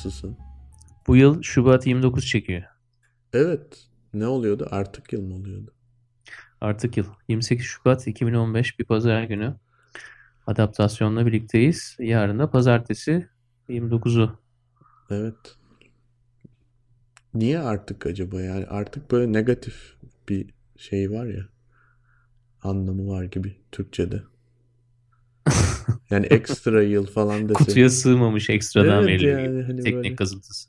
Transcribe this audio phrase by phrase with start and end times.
[0.00, 0.36] Nasılsın?
[1.06, 2.62] Bu yıl Şubat 29 çekiyor.
[3.32, 3.88] Evet.
[4.14, 4.68] Ne oluyordu?
[4.70, 5.74] Artık yıl mı oluyordu?
[6.60, 7.06] Artık yıl.
[7.28, 9.54] 28 Şubat 2015 bir pazar günü.
[10.46, 11.96] Adaptasyonla birlikteyiz.
[11.98, 13.28] Yarın da pazartesi
[13.68, 14.38] 29'u.
[15.10, 15.56] Evet.
[17.34, 18.40] Niye artık acaba?
[18.40, 19.96] Yani artık böyle negatif
[20.28, 21.48] bir şey var ya.
[22.62, 24.22] Anlamı var gibi Türkçe'de.
[26.10, 27.64] Yani ekstra yıl falan dese.
[27.64, 30.18] Kutuya sığmamış ekstradan Evet veriliyor yani hani Teknik böyle.
[30.18, 30.68] kazıntısı.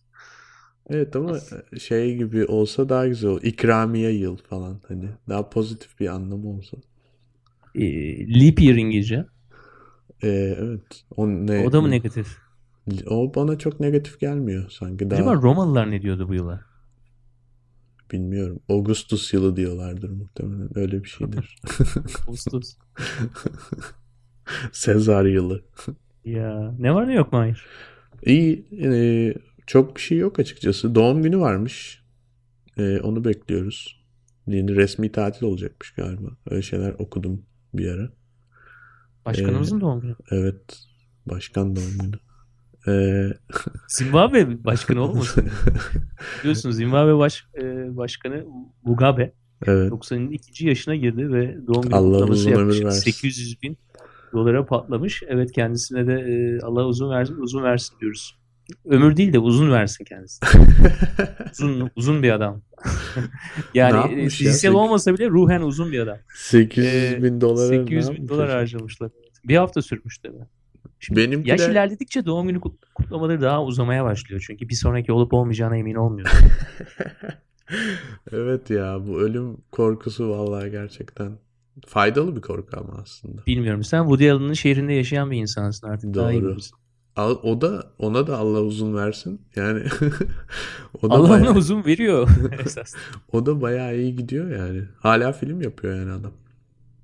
[0.90, 1.40] Evet ama
[1.80, 3.44] şey gibi olsa daha güzel olur.
[3.44, 5.10] İkramiye yıl falan hani.
[5.30, 6.78] Daha pozitif bir anlamı olsa.
[7.76, 9.26] Ee, leap year İngilizce.
[10.24, 11.04] Ee, evet.
[11.18, 11.68] O ne?
[11.68, 12.38] O da mı negatif?
[13.08, 15.10] O bana çok negatif gelmiyor sanki.
[15.10, 16.66] Daha Acaba Romalılar ne diyordu bu yıla?
[18.12, 18.60] bilmiyorum.
[18.70, 20.78] Augustus yılı diyorlardır muhtemelen.
[20.78, 21.62] Öyle bir şeydir.
[22.28, 22.78] Ağustos.
[24.72, 25.64] Sezar yılı.
[26.26, 27.66] Ya ne var ne yok Mahir?
[28.26, 28.66] İyi.
[28.84, 29.34] e,
[29.68, 30.96] çok bir şey yok açıkçası.
[30.96, 32.04] Doğum günü varmış.
[32.78, 34.02] E, onu bekliyoruz.
[34.48, 36.30] Yeni resmi tatil olacakmış galiba.
[36.50, 38.10] Öyle şeyler okudum bir ara.
[39.26, 40.16] Başkanımızın doğum günü.
[40.32, 40.80] Evet.
[41.26, 42.16] Başkan doğum günü.
[42.88, 42.94] E,
[43.88, 45.50] Zimbabwe başkanı olmasın?
[46.40, 48.46] Biliyorsunuz Zimbabwe baş, e, başkanı
[48.84, 49.34] Mugabe
[49.66, 49.92] evet.
[49.92, 50.68] 92.
[50.68, 52.90] yaşına girdi ve doğum günü Allah kutlaması versin.
[52.90, 53.78] 800 bin
[54.34, 55.24] dolara patlamış.
[55.28, 58.38] Evet kendisine de e, Allah uzun versin, uzun versin diyoruz.
[58.86, 60.50] Ömür değil de uzun versin kendisine.
[61.54, 62.62] Uzun uzun bir adam.
[63.74, 64.30] Yani e, ya?
[64.30, 66.18] fiziksel Sek- olmasa bile ruhen uzun bir adam.
[66.36, 69.12] 800 Ee, bin dolara 800 ne bin dolar harcamışlar.
[69.46, 70.30] Bir hafta sürmüş mi?
[71.00, 74.44] Şimdi Benimki yaş de- ilerledikçe doğum günü kut- kutlamaları daha uzamaya başlıyor.
[74.48, 76.30] Çünkü bir sonraki olup olmayacağına emin olmuyor.
[78.32, 81.32] Evet ya bu ölüm korkusu vallahi gerçekten
[81.88, 83.46] faydalı bir korku ama aslında.
[83.46, 83.84] Bilmiyorum.
[83.84, 86.14] Sen Woody Allen'ın şehrinde yaşayan bir insansın artık.
[86.14, 86.52] Daha iyi Doğru.
[86.52, 86.76] bilirsin.
[87.16, 89.42] Al- O da ona da Allah uzun versin.
[89.56, 89.84] Yani
[91.02, 92.30] o da Allah bayağı, ona uzun veriyor
[92.66, 92.96] esas.
[93.32, 94.84] o da bayağı iyi gidiyor yani.
[95.00, 96.32] Hala film yapıyor yani adam.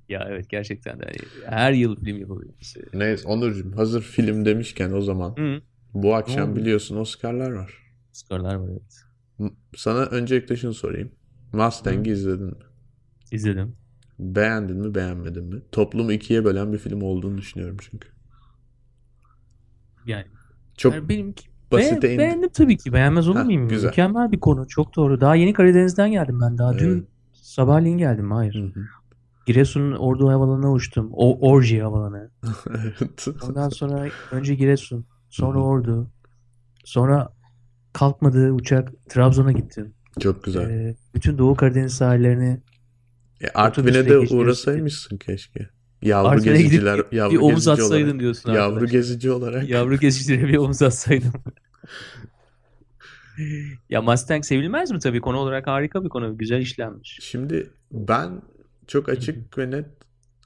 [0.08, 2.54] Ya evet gerçekten de hani her yıl film yapabiliyor.
[2.94, 5.60] Neyse Onurcuğum hazır film demişken o zaman Hı.
[5.94, 6.60] bu akşam oldu?
[6.60, 7.74] biliyorsun Oscar'lar var.
[8.12, 9.50] Oscar'lar var evet.
[9.76, 11.12] Sana öncelikle şunu sorayım.
[11.52, 12.52] Mustang'i izledin mi?
[13.32, 13.76] İzledim.
[14.18, 15.62] Beğendin mi beğenmedin mi?
[15.72, 18.08] Toplumu ikiye bölen bir film olduğunu düşünüyorum çünkü.
[20.06, 20.26] Yani,
[20.76, 21.34] Çok yani benim
[21.72, 22.18] basite Be- indi.
[22.18, 22.92] beğendim tabii ki.
[22.92, 23.68] Beğenmez olur muyum?
[23.68, 23.88] güzel.
[23.88, 24.68] Mükemmel bir konu.
[24.68, 25.20] Çok doğru.
[25.20, 26.58] Daha yeni Karadeniz'den geldim ben.
[26.58, 27.04] Daha dün Evet.
[27.32, 28.30] sabahleyin geldim.
[28.30, 28.54] Hayır.
[28.54, 28.84] Hı hı.
[29.46, 31.10] Giresun Ordu Havalanı'na uçtum.
[31.12, 32.30] O Orji Havalanı.
[32.70, 33.28] Evet.
[33.42, 35.06] Ondan sonra önce Giresun.
[35.28, 35.64] Sonra Hı hı.
[35.64, 36.10] Ordu.
[36.84, 37.32] Sonra
[37.92, 39.94] kalkmadı uçak Trabzon'a gittim.
[40.20, 40.70] Çok güzel.
[40.70, 42.60] Ee, bütün Doğu Karadeniz sahillerini
[43.40, 45.68] E, Artvin'e de uğrasaymışsın keşke.
[46.02, 48.20] Yavru Artvin'e gidip geziciler, bir- yavru bir omuz gezici atsaydın olarak.
[48.20, 48.90] diyorsun Yavru arkadaş.
[48.92, 49.68] gezici olarak.
[49.68, 51.32] Yavru gezicilere bir omuz atsaydım.
[53.90, 55.20] ya Mustang sevilmez mi tabii?
[55.20, 56.38] Konu olarak harika bir konu.
[56.38, 57.18] Güzel işlenmiş.
[57.22, 58.42] Şimdi ben
[58.86, 59.86] çok açık ve net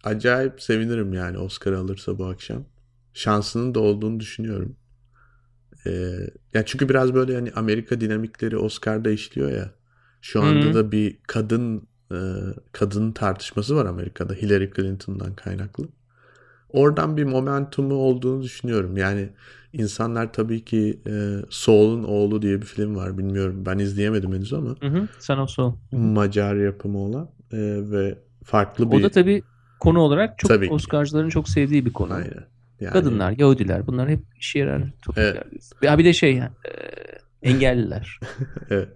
[0.05, 2.65] acayip sevinirim yani Oscar alırsa bu akşam.
[3.15, 4.77] Şansının da olduğunu düşünüyorum.
[5.87, 5.91] Ee,
[6.55, 9.71] ya çünkü biraz böyle hani Amerika dinamikleri Oscar'da işliyor ya.
[10.21, 10.75] Şu anda Hı.
[10.75, 12.23] da bir kadın e,
[12.73, 15.89] kadın tartışması var Amerika'da Hillary Clinton'dan kaynaklı.
[16.73, 18.97] Oradan bir momentumu olduğunu düşünüyorum.
[18.97, 19.29] Yani
[19.73, 21.13] insanlar tabii ki e,
[21.51, 23.19] Saul'un Oğlu diye bir film var.
[23.19, 25.09] Bilmiyorum ben izleyemedim henüz ama Hı hı.
[25.19, 25.75] Son of Soul.
[25.93, 27.59] Macar yapımı olan e,
[27.91, 29.43] ve farklı O bir da tabii
[29.81, 30.71] konu olarak çok Tabii.
[30.71, 32.13] Oscar'cıların çok sevdiği bir konu.
[32.13, 32.45] Aynen.
[32.81, 35.45] Yani, Kadınlar, Yahudiler bunlar hep işe yarar topikler.
[35.83, 36.51] Ya bir de şey e,
[37.43, 38.21] engelliler.
[38.71, 38.89] Evet.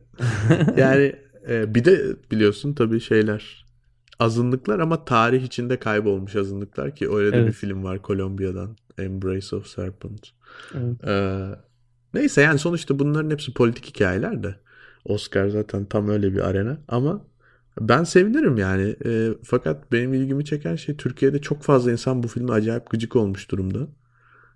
[0.77, 1.17] Yani
[1.49, 3.67] e, bir de biliyorsun tabii şeyler
[4.19, 7.49] azınlıklar ama tarih içinde kaybolmuş azınlıklar ki öyle de Evet.
[7.49, 10.29] bir film var Kolombiya'dan Embrace of Serpent.
[10.75, 11.05] Evet.
[11.05, 11.49] Ee,
[12.15, 14.55] neyse yani sonuçta bunların hepsi politik hikayeler de
[15.05, 17.25] Oscar zaten tam öyle bir arena ama
[17.81, 18.97] ben sevinirim yani.
[19.05, 23.51] Ee, fakat benim ilgimi çeken şey Türkiye'de çok fazla insan bu filme acayip gıcık olmuş
[23.51, 23.79] durumda.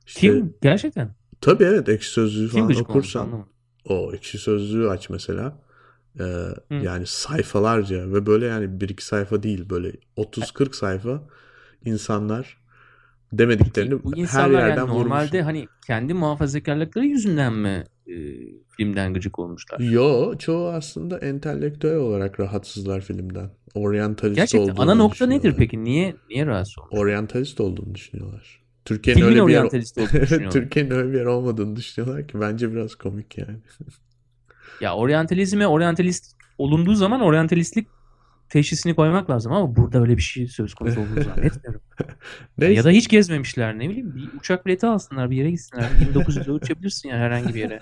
[0.07, 0.55] İşte, Kim?
[0.63, 1.15] Gerçekten.
[1.41, 3.49] Tabii evet ekşi sözlüğü Kim falan olmuş okursan anlamadım.
[3.85, 5.59] o ekşi sözlüğü aç mesela.
[6.21, 11.23] Ee, yani sayfalarca ve böyle yani bir iki sayfa değil böyle 30-40 sayfa
[11.85, 12.61] insanlar
[13.33, 15.05] demediklerini Bu her yerden yani vurmuş.
[15.05, 18.15] normalde hani kendi muhafazakarlıkları yüzünden mi e,
[18.77, 19.81] filmden gıcık olmuşlar?
[19.81, 23.51] Yo çoğu aslında entelektüel olarak rahatsızlar filmden.
[23.75, 25.85] Oryantalist Gerçekten olduğunu ana nokta nedir peki?
[25.85, 26.93] Niye niye rahatsız olmuş?
[26.93, 28.61] Oryantalist olduğunu düşünüyorlar.
[28.85, 29.71] Türkiye'nin öyle bir yer.
[30.51, 33.59] Türkiye'nin öyle bir yer olmadığını düşünüyorlar ki bence biraz komik yani.
[34.81, 37.89] Ya oryantalizme oryantalist olunduğu zaman oryantalistlik
[38.49, 41.81] teşhisini koymak lazım ama burada öyle bir şey söz konusu olduğunu zannetmiyorum.
[42.59, 42.75] Neyse.
[42.75, 45.91] Ya da hiç gezmemişler ne bileyim bir uçak bileti alsınlar bir yere gitsinler.
[46.15, 47.81] 1900'de uçabilirsin ya herhangi bir yere.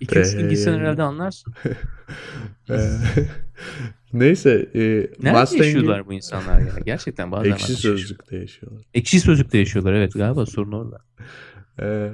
[0.00, 1.54] 200 yıl gitsen herhalde anlarsın.
[2.70, 2.76] Ee,
[4.12, 4.68] Neyse.
[4.74, 6.72] E, Nerede Mustang'i- yaşıyorlar bu insanlar ya?
[6.84, 7.74] Gerçekten bazen Ekşi.
[7.74, 8.82] Sözlük'te yaşıyorlar.
[8.94, 10.98] Ekşi Sözlük'te yaşıyorlar evet galiba sorun orada.
[11.80, 12.10] Ee,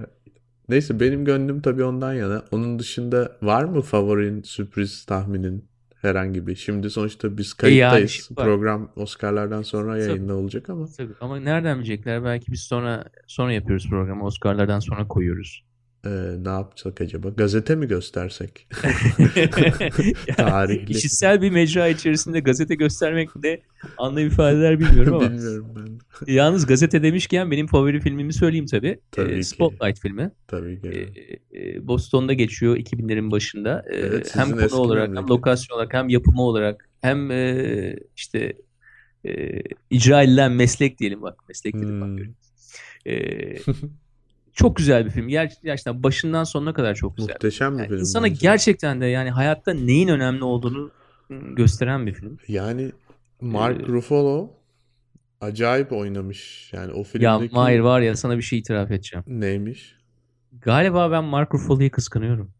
[0.70, 2.44] neyse benim gönlüm tabii ondan yana.
[2.50, 5.64] Onun dışında var mı favorin, sürpriz tahminin
[6.02, 6.56] herhangi bir?
[6.56, 8.11] Şimdi sonuçta biz kayıttayız.
[8.11, 8.44] şimdi bak.
[8.44, 10.87] Program Oscar'lardan sonra yayında olacak ama.
[10.96, 12.25] Tabii ama nereden bilecekler?
[12.25, 14.25] Belki biz sonra sonra yapıyoruz programı.
[14.25, 15.64] Oscar'lardan sonra koyuyoruz.
[16.05, 16.11] E,
[16.44, 17.29] ne yapsak acaba?
[17.29, 18.69] Gazete mi göstersek?
[20.37, 20.87] Tarihli.
[20.87, 23.62] Kişisel bir mecra içerisinde gazete göstermek de
[23.97, 25.31] anlam ifade eder bilmiyorum ama.
[25.31, 25.99] Bilmiyorum ben.
[26.32, 29.00] Yalnız gazete demişken benim favori filmimi söyleyeyim tabii.
[29.11, 29.44] Tabii Ee, ki.
[29.44, 30.31] Spotlight filmi.
[30.47, 31.12] Tabii ki.
[31.52, 33.85] Ee, e, Boston'da geçiyor 2000'lerin başında.
[33.91, 38.53] Ee, Evet, hem konu olarak hem lokasyon olarak hem yapımı olarak hem e, işte
[39.25, 39.61] e,
[39.91, 42.00] icra edilen meslek diyelim bak meslek dedim Hmm.
[42.00, 42.08] bak.
[43.05, 44.00] görüyorsun.
[44.60, 45.28] Ee, çok güzel bir film.
[45.28, 47.32] Ger- gerçekten başından sonuna kadar çok güzel.
[47.32, 47.98] Muhteşem bir Yani film.
[47.98, 48.38] insana bence.
[48.40, 50.90] gerçekten de yani hayatta neyin önemli olduğunu
[51.56, 52.38] gösteren bir film.
[52.48, 52.92] Yani
[53.40, 54.50] Mark Ee, Ruffalo
[55.40, 56.70] acayip oynamış.
[56.72, 59.24] Yani o Ya filmdeki Mahir var ya sana bir şey itiraf edeceğim.
[59.26, 59.96] neymiş?
[60.52, 62.50] Galiba ben Mark Ruffalo'yu kıskanıyorum.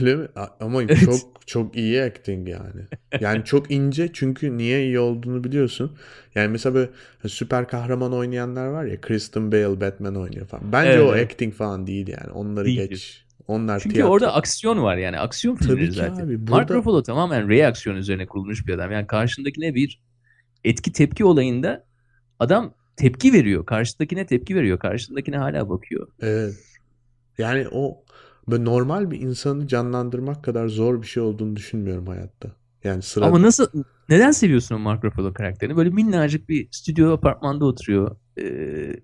[0.00, 0.28] Öyle mi?
[0.60, 1.00] Ama Evet.
[1.04, 2.82] çok çok iyi acting yani.
[3.20, 5.96] Yani çok ince çünkü niye iyi olduğunu biliyorsun.
[6.34, 6.90] Yani mesela böyle
[7.26, 10.72] süper kahraman oynayanlar var ya Kristen Bale Batman oynuyor falan.
[10.72, 11.30] Bence o Evet.
[11.32, 12.30] acting falan değil yani.
[12.32, 12.88] Onları Değil.
[12.88, 13.24] geç.
[13.48, 14.12] Onlar Çünkü tiyatro.
[14.12, 15.18] orada aksiyon var yani.
[15.18, 16.24] Aksiyon Tabii filmleri ki zaten.
[16.26, 18.92] abi, Mark burada- Ruffalo tamamen reaksiyon üzerine kurulmuş bir adam.
[18.92, 20.00] Yani karşındakine bir
[20.64, 21.84] etki tepki olayında
[22.38, 23.66] adam tepki veriyor.
[23.66, 24.78] Karşıdakine tepki veriyor.
[24.78, 26.08] Karşındakine hala bakıyor.
[26.20, 26.54] Evet.
[27.38, 28.04] Yani o
[28.50, 32.48] böyle normal bir insanı canlandırmak kadar zor bir şey olduğunu düşünmüyorum hayatta.
[32.84, 33.66] Yani sıra Ama nasıl
[34.08, 35.76] neden seviyorsun o Mark Ruffalo karakterini?
[35.76, 38.16] Böyle minnacık bir stüdyo apartmanda oturuyor.
[38.40, 38.96] Ee,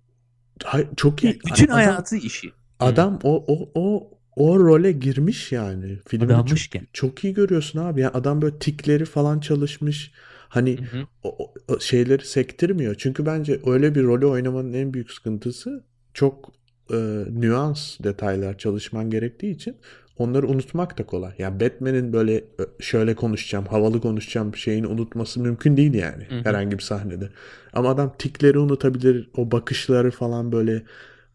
[0.64, 1.26] Hay- çok iyi.
[1.26, 2.52] yani bütün Adam- hayatı işi.
[2.80, 5.98] Adam o o o o role girmiş yani.
[6.08, 6.86] Filmde çok, Adammışken.
[6.92, 8.00] çok iyi görüyorsun abi.
[8.00, 10.12] Yani adam böyle tikleri falan çalışmış.
[10.48, 11.06] Hani Hı hı.
[11.22, 12.94] o- o şeyleri sektirmiyor.
[12.98, 15.84] Çünkü bence öyle bir rolü oynamanın en büyük sıkıntısı
[16.14, 16.52] çok
[16.92, 16.96] e,
[17.40, 19.76] nüans detaylar çalışman gerektiği için
[20.18, 21.32] onları unutmak da kolay.
[21.38, 22.44] Yani Batman'in böyle e,
[22.80, 26.40] şöyle konuşacağım, havalı konuşacağım şeyini unutması mümkün değil yani Hı hı.
[26.44, 27.28] herhangi bir sahnede.
[27.72, 30.82] Ama adam tikleri unutabilir, o bakışları falan böyle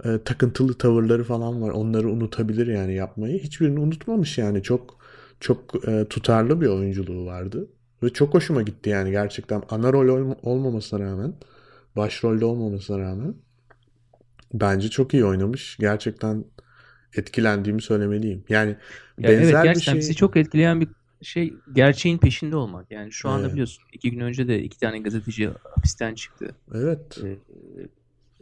[0.06, 1.70] e, takıntılı tavırları falan var.
[1.70, 3.40] Onları unutabilir yani yapmayı.
[3.40, 4.64] Hiçbirini unutmamış yani.
[4.64, 4.98] Çok
[5.40, 7.70] çok e, tutarlı bir oyunculuğu vardı.
[8.04, 9.64] Ve çok hoşuma gitti yani gerçekten.
[9.70, 11.34] Ana rol ol- olmamasına rağmen,
[11.96, 13.36] başrolde olmamasına rağmen
[14.54, 15.78] bence çok iyi oynamış.
[15.80, 16.46] Gerçekten
[17.18, 18.46] etkilendiğimi söylemeliyim.
[18.50, 18.78] Yani
[19.18, 20.88] Ya evet benzer bir gerçekten şey bizi çok etkileyen bir
[21.22, 22.92] şey gerçeğin peşinde olmak.
[22.92, 23.54] Yani şu anda Evet.
[23.54, 26.56] biliyorsun iki gün önce de iki tane gazeteci hapisten çıktı.
[26.76, 27.38] evet Ee,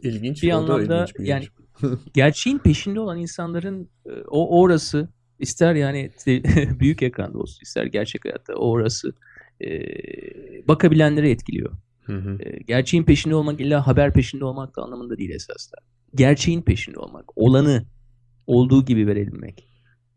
[0.02, 1.44] ilginç bir anlamda ilginç bir yani
[2.14, 5.08] gerçeğin peşinde olan insanların e, o orası
[5.38, 6.10] ister yani
[6.80, 9.12] büyük ekranda olsun ister gerçek hayatta o orası
[9.60, 9.68] e,
[10.68, 11.72] bakabilenleri etkiliyor.
[12.02, 12.38] Hı hı.
[12.38, 15.76] E, gerçeğin peşinde olmak illa haber peşinde olmak da anlamında değil esasında.
[16.14, 17.86] Gerçeğin peşinde olmak, olanı
[18.46, 19.68] olduğu gibi verebilmek.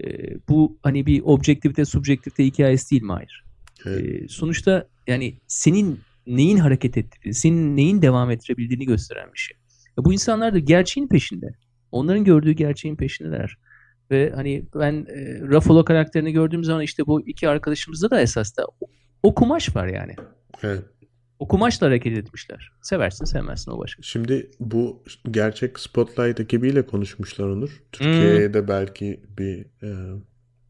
[0.03, 0.07] E,
[0.50, 3.13] bu hani bir objektivite subjektivite hikayesi değil mi?
[3.13, 3.43] Hayır.
[3.85, 4.23] Evet.
[4.23, 9.57] E, sonuçta yani senin neyin hareket ettiğini, senin neyin devam ettirebildiğini gösteren bir şey.
[9.97, 11.55] Ya bu insanlar da gerçeğin peşinde.
[11.91, 13.57] Onların gördüğü gerçeğin peşindeler.
[14.12, 18.65] Ve hani ben e, Ruffalo karakterini gördüğüm zaman işte bu iki arkadaşımızda da esas da
[18.65, 18.85] o,
[19.23, 20.15] o kumaş var yani.
[20.63, 20.83] Evet.
[21.43, 22.71] O kumaşla hareket etmişler.
[22.81, 24.03] Seversin sevmezsin o başka.
[24.03, 27.83] Şimdi bu gerçek Spotlight ekibiyle konuşmuşlar Onur.
[27.91, 30.19] Türkiye'ye de belki bir e,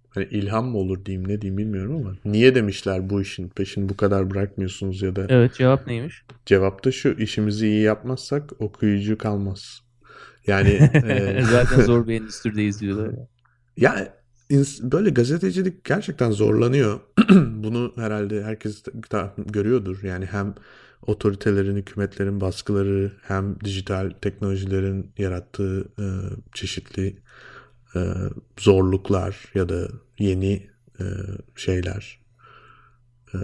[0.09, 3.97] hani ilham mı olur diyeyim ne diyeyim bilmiyorum ama niye demişler bu işin peşini bu
[3.97, 6.23] kadar bırakmıyorsunuz ya da Evet cevap neymiş?
[6.45, 9.79] cevap da şu işimizi iyi yapmazsak okuyucu kalmaz.
[10.47, 10.69] Yani
[11.07, 13.13] e, Zaten zor bir endüstrideyiz diyorlar.
[13.77, 14.22] ya.
[14.81, 16.99] Böyle gazetecilik gerçekten zorlanıyor.
[17.35, 18.83] Bunu herhalde herkes
[19.37, 20.03] görüyordur.
[20.03, 20.55] Yani hem
[21.07, 26.05] otoritelerin, hükümetlerin baskıları hem dijital teknolojilerin yarattığı e,
[26.53, 27.17] çeşitli
[27.95, 27.99] e,
[28.59, 29.87] zorluklar ya da
[30.19, 30.69] yeni
[30.99, 31.03] e,
[31.55, 32.19] şeyler.
[33.33, 33.37] E,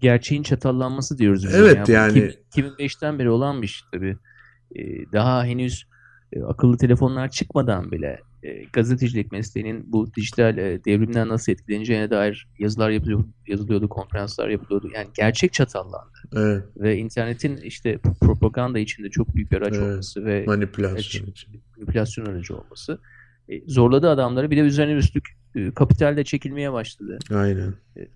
[0.00, 1.54] Gerçeğin çatallanması diyoruz biz.
[1.54, 1.94] Evet, ya.
[1.94, 4.16] Yani- 2005'ten beri olan bir şey tabii.
[4.76, 5.86] Ee, daha henüz
[6.32, 12.48] e, akıllı telefonlar çıkmadan bile e, gazetecilik mesleğinin bu dijital e, devrimden nasıl etkileneceğine dair
[12.58, 14.90] yazılar yapılıyor, yazılıyordu, konferanslar yapılıyordu.
[14.94, 16.12] Yani gerçek çatallandı.
[16.36, 19.82] evet, Ve internetin işte propaganda içinde çok büyük bir araç Evet.
[19.82, 21.62] olması ve manipülasyon için.
[21.76, 22.98] manipülasyon aracı olması
[23.48, 24.50] e, zorladı adamları.
[24.50, 27.18] Bir de üzerine üstlük e, kapital de çekilmeye başladı.
[27.30, 27.74] Aynen.
[27.96, 28.10] Evet.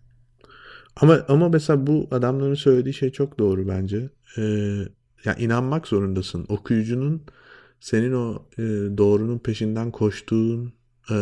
[0.96, 4.08] Ama ama mesela bu adamların söylediği şey çok doğru bence.
[4.38, 4.42] Ee,
[5.24, 6.46] ya inanmak zorundasın.
[6.48, 7.22] Okuyucunun
[7.80, 8.62] senin o e,
[8.98, 10.72] doğrunun peşinden koştuğun
[11.10, 11.16] e,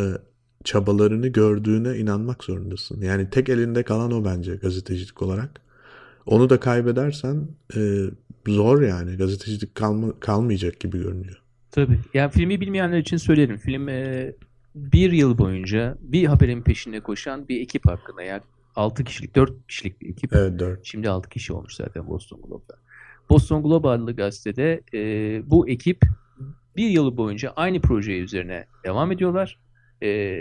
[0.65, 3.01] çabalarını gördüğüne inanmak zorundasın.
[3.01, 5.61] Yani tek elinde kalan o bence gazetecilik olarak.
[6.27, 7.81] Onu da kaybedersen e,
[8.49, 9.17] zor yani.
[9.17, 11.43] Gazetecilik kalma, kalmayacak gibi görünüyor.
[11.71, 11.99] Tabii.
[12.15, 13.57] Yani filmi bilmeyenler için söylerim.
[13.57, 14.33] Film e,
[14.75, 18.23] bir yıl boyunca bir haberin peşinde koşan bir ekip hakkında.
[18.23, 18.43] Yani
[18.77, 20.33] 6 kişilik, 4 kişilik bir ekip.
[20.33, 20.85] Evet 4.
[20.85, 22.77] Şimdi 6 kişi olmuş zaten Boston Globe'da.
[23.31, 25.01] Boston Globe adlı gazetede e,
[25.51, 26.03] bu ekip
[26.77, 29.59] bir yıl boyunca aynı proje üzerine devam ediyorlar.
[30.03, 30.39] E,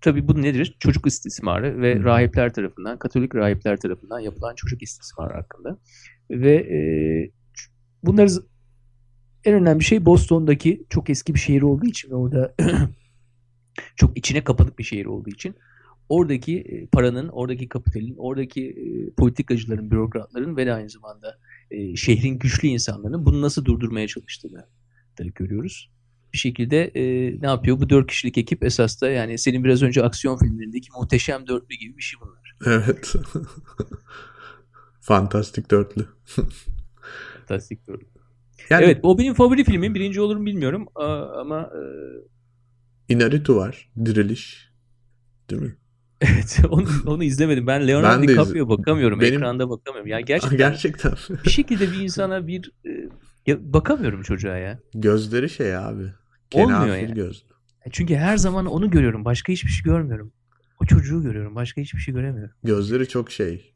[0.00, 0.76] tabii bu nedir?
[0.78, 5.78] Çocuk istismarı ve rahipler tarafından, Katolik rahipler tarafından yapılan çocuk istismarı hakkında.
[6.30, 6.78] Ve e,
[8.02, 8.30] bunları
[9.44, 12.54] en önemli şey Boston'daki çok eski bir şehir olduğu için ve orada
[13.96, 15.54] çok içine kapanık bir şehir olduğu için
[16.08, 21.38] oradaki e, paranın, oradaki kapitalin, oradaki e, politikacıların, bürokratların ve de aynı zamanda
[21.70, 24.66] e, şehrin güçlü insanların bunu nasıl durdurmaya çalıştığını
[25.18, 25.90] da görüyoruz.
[26.32, 27.02] Bir şekilde e,
[27.42, 27.80] ne yapıyor?
[27.80, 31.96] Bu dört kişilik ekip esas da yani senin biraz önce aksiyon filmlerindeki muhteşem dörtlü gibi
[31.96, 32.54] bir şey bunlar.
[32.66, 33.14] Evet.
[35.00, 36.06] Fantastik dörtlü.
[37.38, 38.06] Fantastik dörtlü.
[38.70, 39.94] Yani Evet o benim favori filmim.
[39.94, 40.86] Birinci olur mu bilmiyorum
[41.40, 41.80] ama e,
[43.14, 43.90] Inaritu var.
[44.04, 44.68] Diriliş.
[45.50, 45.76] Değil mi?
[46.20, 47.66] evet onu, onu izlemedim.
[47.66, 49.20] Ben Leonardo Ben iz- DiCaprio bakamıyorum.
[49.20, 50.10] Benim- Ekranda bakamıyorum.
[50.10, 51.12] Yani gerçekten Gerçekten.
[51.44, 53.08] bir şekilde bir insana bir e,
[53.48, 54.78] ya bakamıyorum çocuğa ya.
[54.94, 56.12] Gözleri şey abi.
[56.54, 57.14] Olmuyor yani.
[57.14, 57.44] göz.
[57.92, 59.24] Çünkü her zaman onu görüyorum.
[59.24, 60.32] Başka hiçbir şey görmüyorum.
[60.82, 61.54] O çocuğu görüyorum.
[61.54, 62.54] Başka hiçbir şey göremiyorum.
[62.64, 63.72] Gözleri çok şey.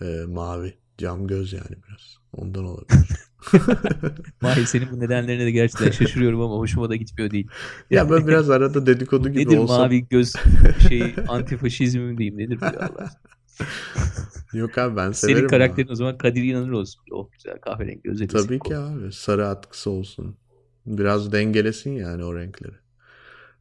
[0.00, 0.74] e, mavi.
[0.98, 2.18] Cam göz yani biraz.
[2.32, 3.08] Ondan olabilir.
[4.40, 7.48] Mahir senin bu nedenlerine de gerçekten şaşırıyorum ama hoşuma da gitmiyor değil.
[7.90, 9.78] ya böyle biraz arada dedikodu gibi Nedir olsa.
[9.78, 10.32] mavi göz
[10.88, 13.10] şey antifaşizm mi diyeyim nedir bu ya Allah.
[14.52, 15.36] Yok abi ben severim.
[15.36, 15.48] Senin ama.
[15.48, 17.02] karakterin o zaman Kadir İnanır olsun.
[17.10, 18.28] Oh güzel kahverengi gözleri.
[18.28, 19.12] Tabii ki abi.
[19.12, 20.36] Sarı atkısı olsun.
[20.86, 22.74] Biraz dengelesin yani o renkleri.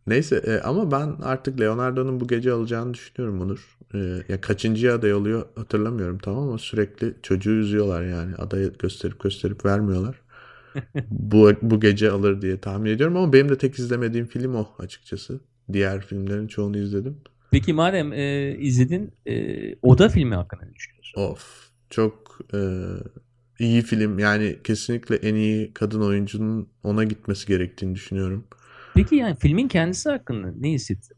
[0.08, 3.78] Neyse e, ama ben artık Leonardo'nun bu gece alacağını düşünüyorum Onur.
[3.94, 8.36] E, ya kaçıncı aday oluyor hatırlamıyorum tamam ama sürekli çocuğu üzüyorlar yani.
[8.36, 10.22] Adayı gösterip gösterip vermiyorlar.
[11.10, 15.40] bu, bu gece alır diye tahmin ediyorum ama benim de tek izlemediğim film o açıkçası.
[15.74, 17.18] Diğer filmlerin çoğunu izledim.
[17.54, 21.22] Peki madem e, izledin e, Oda filmi hakkında ne düşünüyorsun?
[21.22, 22.60] Of çok e,
[23.60, 28.44] iyi film yani kesinlikle en iyi kadın oyuncunun ona gitmesi gerektiğini düşünüyorum.
[28.94, 31.18] Peki yani filmin kendisi hakkında ne hissettin?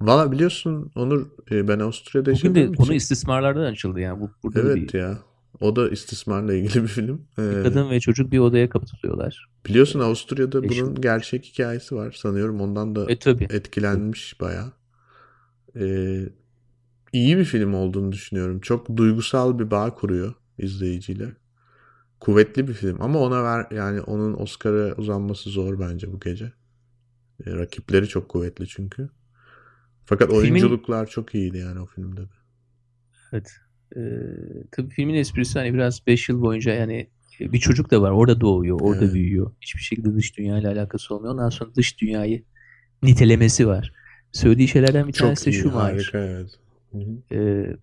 [0.00, 2.94] Valla biliyorsun Onur e, ben Avusturya'da Bugün de yaşadığım konu için.
[2.94, 4.20] istismarlardan açıldı yani.
[4.20, 5.18] Bu, burada da Evet bir, ya.
[5.60, 7.26] O da istismarla ilgili bir film.
[7.38, 9.48] Ee, kadın ve çocuk bir odaya kapatılıyorlar.
[9.66, 10.86] biliyorsun Avusturya'da Eşim.
[10.86, 12.60] bunun gerçek hikayesi var sanıyorum.
[12.60, 13.44] Ondan da E tabi.
[13.44, 14.72] etkilenmiş bayağı.
[15.76, 16.20] Ee,
[17.12, 18.60] iyi bir film olduğunu düşünüyorum.
[18.60, 21.32] Çok duygusal bir bağ kuruyor izleyiciyle.
[22.20, 26.52] Kuvvetli bir film ama ona ver yani onun Oscar'a uzanması zor bence bu gece.
[27.46, 29.10] Ee, rakipleri çok kuvvetli çünkü.
[30.04, 32.34] Fakat Filmin- oyunculuklar çok iyiydi yani o filmde de.
[33.32, 33.52] Evet.
[33.96, 34.00] Ee,
[34.72, 38.10] tabii filmin esprisi hani biraz 5 yıl boyunca yani e, bir çocuk da var.
[38.10, 39.14] Orada doğuyor, orada Evet.
[39.14, 39.52] büyüyor.
[39.60, 41.34] Hiçbir şekilde dış dünyayla alakası olmuyor.
[41.34, 42.44] Ondan sonra dış dünyayı
[43.02, 43.92] nitelemesi var.
[44.34, 45.94] Söylediği şeylerden bir tanesi Çok iyi, şu Mahir.
[45.94, 46.50] harika evet.
[46.92, 47.34] Hı hı.
[47.34, 47.76] Ee,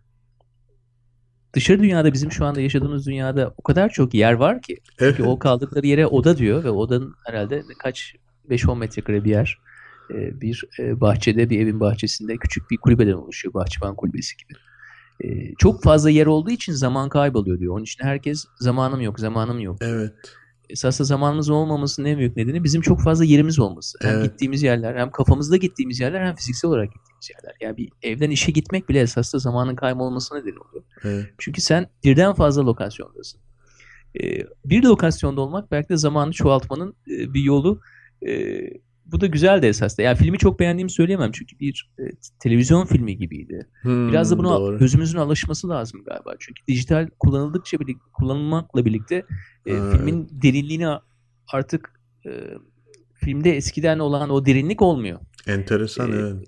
[1.54, 4.78] dışarı dünyada bizim şu anda yaşadığımız dünyada o kadar çok yer var ki.
[5.00, 5.18] Evet.
[5.18, 8.16] Ki o kaldıkları yere oda diyor ve odanın herhalde kaç
[8.50, 9.58] 5-10 metrekare bir yer.
[10.14, 13.54] Ee, bir e, bahçede, bir evin bahçesinde küçük bir kulübeden oluşuyor.
[13.54, 14.54] Bahçıvan kulübesi gibi.
[15.24, 17.74] Ee, çok fazla yer olduğu için zaman kayboluyor diyor.
[17.76, 19.78] Onun için herkes zamanım yok, zamanım yok.
[19.82, 20.14] Evet.
[20.72, 23.98] Esasında zamanımız olmamasının en büyük nedeni bizim çok fazla yerimiz olması.
[24.02, 24.24] Hem Evet.
[24.32, 27.56] gittiğimiz yerler, hem kafamızda gittiğimiz yerler, hem fiziksel olarak gittiğimiz yerler.
[27.62, 30.84] Yani bir evden işe gitmek bile esasında zamanın kaybolmasına neden oluyor.
[31.04, 31.26] Evet.
[31.38, 33.42] Çünkü sen birden fazla lokasyondasın.
[34.22, 37.82] Ee, bir lokasyonda olmak belki de zamanı çoğaltmanın e, bir yolu.
[38.28, 38.60] Ee,
[39.06, 40.02] bu da güzel de esasında.
[40.02, 42.04] Yani filmi çok beğendiğimi söyleyemem çünkü bir e,
[42.40, 43.68] televizyon filmi gibiydi.
[43.86, 44.80] Biraz da Hmm, buna doğru.
[44.80, 46.34] gözümüzün alışması lazım galiba.
[46.40, 49.26] Çünkü dijital kullanıldıkça birlikte kullanılmakla birlikte
[49.66, 50.88] e, Ha, filmin derinliğini
[51.48, 52.30] artık e,
[53.14, 55.20] filmde eskiden olan o derinlik olmuyor.
[55.48, 56.48] Enteresan Ee, evet.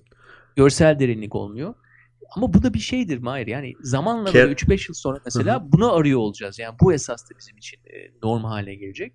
[0.56, 1.74] Görsel derinlik olmuyor.
[2.36, 3.48] Ama bu da bir şeydir Mahir.
[3.48, 6.60] Yani zamanla Ke- böyle 3-5 yıl sonra mesela bunu arıyor olacağız.
[6.60, 9.14] Yani bu esas da bizim için e, norm haline gelecek.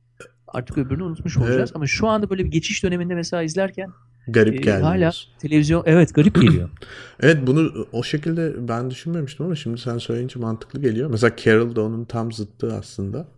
[0.49, 1.59] Artık öbürünü unutmuş olacağız.
[1.59, 1.71] Evet.
[1.75, 3.91] Ama şu anda böyle bir geçiş döneminde mesela izlerken
[4.29, 4.83] Garip e, geldi.
[4.83, 6.71] hala televizyon evet garip geliyor.
[7.21, 11.11] Evet bunu o şekilde ben düşünmemiştim ama şimdi sen söyleyince mantıklı geliyor.
[11.11, 13.29] Mesela Carol da onun tam zıttı aslında.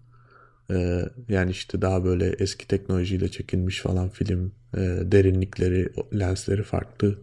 [0.70, 4.52] Ee, yani işte daha böyle eski teknolojiyle çekilmiş falan film.
[4.76, 7.18] e, derinlikleri, lensleri farklı.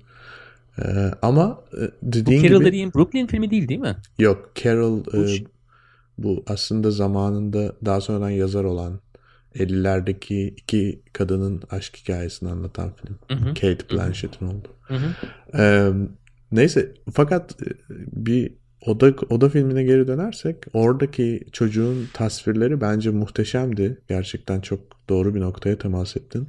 [0.86, 3.96] Ee, ama e, bu dediğin Carol gibi dediğin Brooklyn filmi değil değil mi?
[4.20, 5.28] yok Carol Bu e,
[6.18, 9.00] Bu aslında zamanında daha sonradan yazar olan
[9.56, 13.18] 50'lerdeki iki kadının aşk hikayesini anlatan film.
[13.28, 13.54] Hı hı.
[13.54, 14.76] Kate Blanchett'in olduğu.
[14.82, 15.16] Hı hı.
[15.58, 15.92] Ee,
[16.52, 17.66] neyse fakat e,
[18.26, 18.52] bir
[18.86, 23.98] oda oda filmine geri dönersek oradaki çocuğun tasvirleri bence muhteşemdi.
[24.10, 24.80] Gerçekten çok
[25.10, 26.48] doğru bir noktaya temas ettin.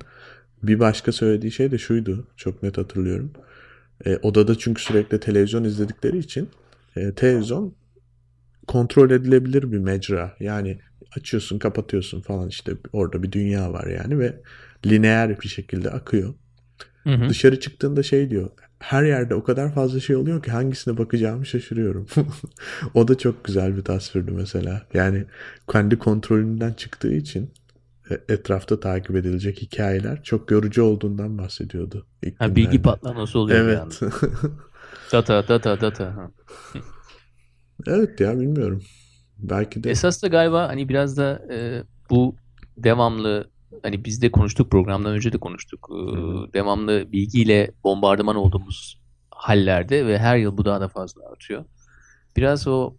[0.63, 2.27] Bir başka söylediği şey de şuydu.
[2.37, 3.31] Çok net hatırlıyorum.
[4.07, 6.49] E, odada çünkü sürekli televizyon izledikleri için
[6.97, 7.75] e, televizyon
[8.67, 10.37] kontrol edilebilir bir mecra.
[10.41, 10.79] Yani
[11.17, 14.41] açıyorsun, kapatıyorsun falan işte orada bir dünya var yani ve
[14.87, 16.35] lineer bir şekilde akıyor.
[17.05, 17.29] Hı hı.
[17.29, 18.51] Dışarı çıktığında şey diyor.
[18.79, 22.07] Her yerde o kadar fazla şey oluyor ki hangisine bakacağımı şaşırıyorum.
[22.95, 24.87] o da çok güzel bir tasvirdi mesela.
[24.95, 25.25] Yani
[25.73, 27.51] kendi kontrolünden çıktığı için
[28.29, 32.07] etrafta takip edilecek hikayeler çok yorucu olduğundan bahsediyordu.
[32.23, 33.61] ilk Ha, bilgi patlaması oluyor.
[33.61, 34.01] Evet.
[35.13, 36.17] Data data data.
[36.17, 36.31] Ha.
[37.87, 38.83] evet ya bilmiyorum.
[39.39, 42.37] Belki de Esas da galiba hani biraz da e, bu
[42.77, 43.51] devamlı
[43.83, 45.89] hani biz de konuştuk programdan önce de konuştuk.
[45.91, 46.07] E,
[46.53, 49.01] devamlı bilgiyle bombardıman olduğumuz
[49.31, 51.65] hallerde ve her yıl bu daha da fazla artıyor.
[52.37, 52.95] Biraz o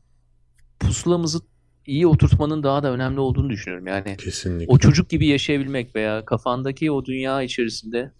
[0.79, 1.39] pusulamızı
[1.85, 3.87] iyi oturtmanın daha da önemli olduğunu düşünüyorum.
[3.87, 4.73] Yani kesinlikle.
[4.73, 8.11] o çocuk gibi yaşayabilmek veya kafandaki o dünya içerisinde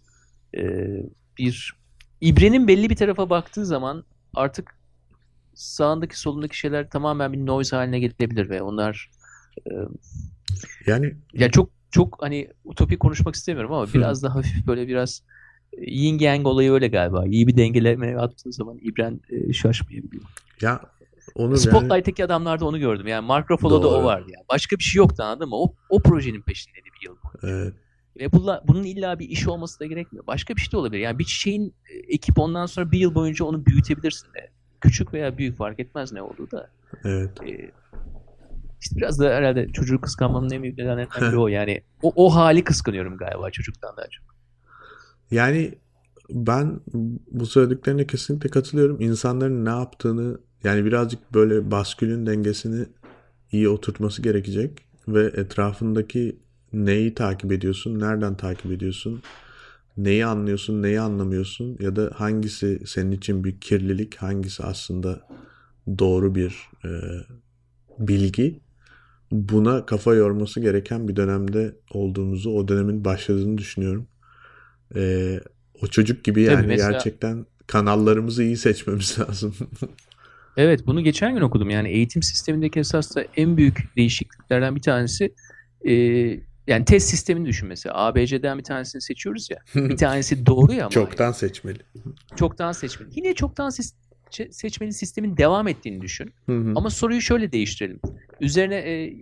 [0.58, 0.62] e,
[1.38, 1.74] bir
[2.22, 4.80] ibrenin belli bir tarafa baktığı zaman artık
[5.54, 9.10] sağındaki solundaki şeyler tamamen bir noise haline gelebilir ve onlar
[9.66, 9.72] e,
[10.88, 15.24] Yani ya çok çok hani utopik konuşmak istemiyorum ama biraz da hafif böyle biraz
[15.74, 17.26] e, yin yang olayı öyle galiba.
[17.28, 20.24] İyi bir dengeleme attığın zaman ibren e, şaşmayabiliyor.
[20.62, 20.82] ya
[21.36, 23.08] onu yani Spotlight'taki adamlarda onu gördüm.
[23.08, 24.06] Yani Mark Ruffalo'da o Doğru.
[24.06, 24.46] vardı yani.
[24.50, 25.56] Başka bir şey yoktu anladın mı?
[25.56, 27.15] O, o projenin peşindeydi bir yıl.
[27.44, 27.74] evet,
[28.20, 30.28] Ve bunla, bunun illa bir iş olması da gerekmiyor.
[30.28, 31.02] Başka bir şey de olabilir.
[31.02, 34.50] Yani bir çiçeğin e, ekip ondan sonra bir yıl boyunca onu büyütebilirsin de.
[34.82, 36.70] Küçük veya büyük fark etmez ne olduğu da.
[37.04, 37.44] evet.
[37.44, 37.72] E,
[38.82, 41.48] işte biraz da herhalde çocuğu kıskanmanın en büyük nedenlerinden biri o.
[41.48, 44.26] Yani o, o hali kıskanıyorum galiba çocuktan daha çok.
[45.32, 45.74] Yani
[46.30, 46.80] ben
[47.32, 49.02] bu söylediklerine kesinlikle katılıyorum.
[49.02, 52.86] İnsanların ne yaptığını yani birazcık böyle baskülün dengesini
[53.52, 56.39] iyi oturtması gerekecek ve etrafındaki
[56.74, 59.22] neyi takip ediyorsun, nereden takip ediyorsun,
[59.98, 65.28] neyi anlıyorsun, neyi anlamıyorsun ya da hangisi senin için bir kirlilik, hangisi aslında
[66.00, 66.89] doğru bir e,
[68.00, 68.60] bilgi.
[69.32, 74.08] Buna kafa yorması gereken bir dönemde olduğumuzu, o dönemin başladığını düşünüyorum.
[74.95, 75.39] E,
[75.82, 79.56] o çocuk gibi yani mesela- gerçekten kanallarımızı iyi seçmemiz lazım.
[80.60, 81.69] Evet bunu geçen gün okudum.
[81.69, 85.34] Yani eğitim sistemindeki esas da en büyük değişikliklerden bir tanesi
[85.88, 85.93] e,
[86.67, 87.95] yani test sistemini düşün mesela.
[87.95, 89.58] ABC'den bir tanesini seçiyoruz ya.
[89.76, 90.89] Bir tanesi doğru ya ama.
[90.89, 91.78] Çoktan seçmeli.
[92.36, 93.10] Çoktan seçmeli.
[93.15, 93.69] Yine çoktan
[94.32, 96.34] çe- seçmeli sistemin devam ettiğini düşün.
[96.45, 96.74] Hı hı.
[96.76, 98.00] Ama soruyu şöyle değiştirelim.
[98.41, 99.13] Üzerine e,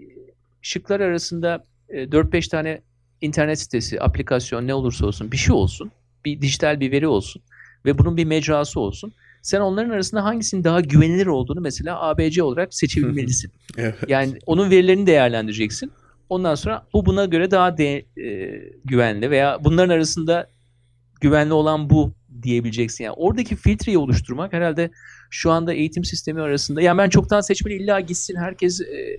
[0.62, 2.82] şıklar arasında e, 4-5 tane
[3.21, 5.91] internet sitesi, aplikasyon ne olursa olsun bir şey olsun.
[6.26, 7.41] Bir dijital bir veri olsun.
[7.86, 9.13] Ve bunun bir mecrası olsun.
[9.47, 13.51] Sen onların arasında hangisinin daha güvenilir olduğunu mesela ABC olarak seçebilmelisin.
[13.77, 13.95] Evet.
[14.07, 15.91] Yani onun verilerini değerlendireceksin.
[16.29, 20.49] Ondan sonra bu buna göre daha de, e, güvenli veya bunların arasında
[21.21, 23.03] güvenli olan bu diyebileceksin.
[23.03, 24.91] Yani oradaki filtreyi oluşturmak herhalde
[25.29, 26.81] şu anda eğitim sistemi arasında.
[26.81, 29.17] Yani ben çoktan seçmeli illa gitsin herkes e,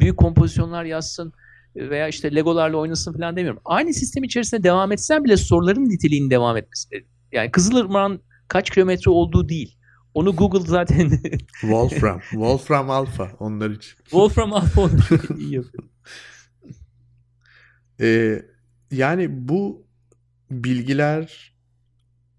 [0.00, 1.32] büyük kompozisyonlar yazsın
[1.76, 3.60] veya işte legolarla oynasın falan demiyorum.
[3.64, 6.88] Aynı sistem içerisinde devam etsen bile soruların niteliğinin devam etmesi.
[7.32, 8.20] Yani Kızılırmak'ın
[8.52, 9.76] kaç kilometre olduğu değil.
[10.14, 11.10] Onu Google zaten
[11.60, 12.20] Wolfram.
[12.20, 13.96] Wolfram Alpha onlar için.
[13.96, 15.84] Wolfram Alpha çok iyi yapıyor.
[18.00, 18.42] Ee,
[18.90, 19.86] yani bu
[20.50, 21.54] bilgiler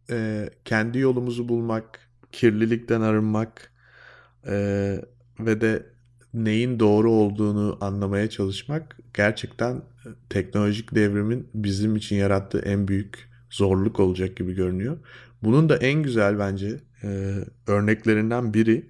[0.10, 3.74] e, kendi yolumuzu bulmak, kirlilikten arınmak
[4.48, 4.56] e,
[5.40, 5.86] ve de
[6.34, 9.82] neyin doğru olduğunu anlamaya çalışmak gerçekten
[10.30, 14.98] teknolojik devrimin bizim için yarattığı en büyük zorluk olacak gibi görünüyor.
[15.44, 18.90] Bunun da en güzel bence e, örneklerinden biri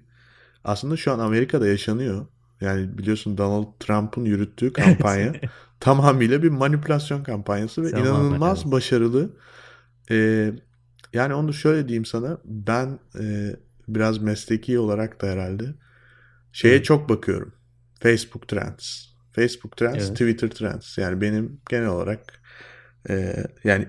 [0.64, 2.26] aslında şu an Amerika'da yaşanıyor.
[2.60, 5.32] Yani biliyorsun Donald Trump'ın yürüttüğü kampanya
[5.80, 8.72] tamamıyla bir manipülasyon kampanyası ve Tamamen, inanılmaz evet.
[8.72, 9.36] başarılı.
[10.10, 10.52] Ee,
[11.12, 13.56] yani onu şöyle diyeyim sana ben e,
[13.88, 15.64] biraz mesleki olarak da herhalde
[16.52, 16.84] şeye Evet.
[16.84, 17.52] çok bakıyorum.
[18.00, 19.06] Facebook Trends.
[19.32, 20.12] Facebook Trends, Evet.
[20.12, 20.98] Twitter Trends.
[20.98, 22.20] Yani benim genel olarak
[23.10, 23.88] e, yani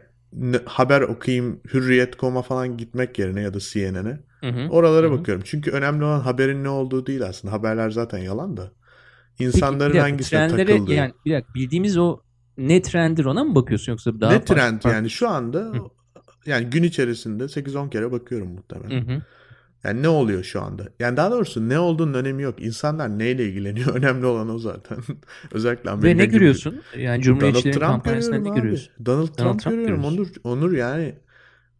[0.65, 4.19] haber okuyayım Hürriyet.com'a falan gitmek yerine ya da CNN'e
[4.69, 5.19] oralara Hı hı.
[5.19, 5.43] bakıyorum.
[5.45, 7.53] Çünkü önemli olan haberin ne olduğu değil aslında.
[7.53, 8.71] Haberler zaten yalan da.
[9.37, 10.93] Peki, İnsanların dakika, hangisine trendlere, takıldığı.
[10.93, 12.19] Yani bir dakika, bildiğimiz o
[12.57, 15.81] ne trendir ona mı bakıyorsun yoksa daha ne farklı- trend farklı- yani şu anda Hı.
[16.45, 19.01] yani gün içerisinde 8-10 kere bakıyorum muhtemelen.
[19.07, 19.21] Hı hı.
[19.85, 20.83] Yani ne oluyor şu anda?
[20.99, 22.61] Yani daha doğrusu ne olduğunun önemi yok.
[22.61, 23.87] İnsanlar neyle ilgileniyor?
[23.95, 24.97] Önemli olan o zaten.
[25.51, 26.33] Özellikle Amerika Ve ne gibi.
[26.33, 26.81] görüyorsun?
[26.97, 28.55] Yani Cumhuriyetçilerin kampanyasında ne abi.
[28.61, 29.05] görüyorsun?
[29.05, 30.05] Donald Trump, Donald Trump görüyorum.
[30.05, 30.27] Onur.
[30.43, 31.15] Onur yani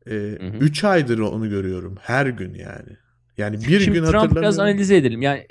[0.07, 0.57] hı.
[0.61, 1.95] 3 aydır onu görüyorum.
[2.01, 2.97] Her gün yani.
[3.37, 4.59] Yani bir Şimdi gün Trump biraz hatırlamıyorum.
[4.59, 5.21] analiz edelim.
[5.21, 5.45] Yani e,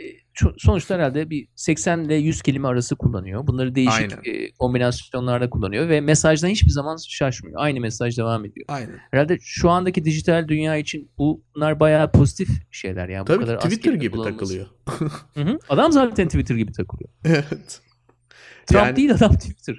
[0.59, 3.47] sonuçta herhalde bir 80 ile 100 kelime arası kullanıyor.
[3.47, 4.45] Bunları değişik Aynen.
[4.45, 7.61] e, kombinasyonlarda kullanıyor ve mesajdan hiçbir zaman şaşmıyor.
[7.61, 8.67] Aynı mesaj devam ediyor.
[8.69, 8.99] Aynen.
[9.11, 13.23] Herhalde şu andaki dijital dünya için bunlar bayağı pozitif şeyler yani.
[13.23, 14.39] bu Tabii kadar Twitter gibi kullanılması.
[14.39, 14.67] takılıyor.
[15.35, 15.59] Hı hı.
[15.69, 17.11] Adam zaten Twitter gibi takılıyor.
[17.25, 17.81] evet.
[18.67, 19.77] Trump Yani- değil adam Twitter.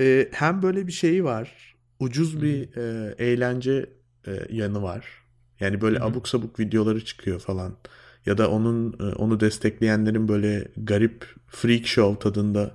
[0.00, 1.74] Ee, hem böyle bir şeyi var.
[2.00, 2.42] Ucuz Hı.
[2.42, 3.86] bir e, eğlence
[4.26, 5.19] e, yanı var.
[5.60, 6.04] Yani böyle Hı hı.
[6.04, 7.76] abuk sabuk videoları çıkıyor falan.
[8.26, 12.70] Ya da onun e, onu destekleyenlerin böyle garip freak show tadında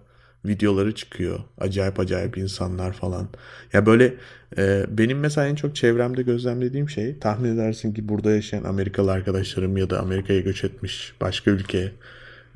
[0.45, 1.39] videoları çıkıyor.
[1.57, 3.27] Acayip acayip insanlar falan.
[3.73, 4.13] Ya böyle
[4.57, 9.77] e, benim mesela en çok çevremde gözlemlediğim şey tahmin edersin ki burada yaşayan Amerikalı arkadaşlarım
[9.77, 11.91] ya da Amerika'ya göç etmiş başka ülke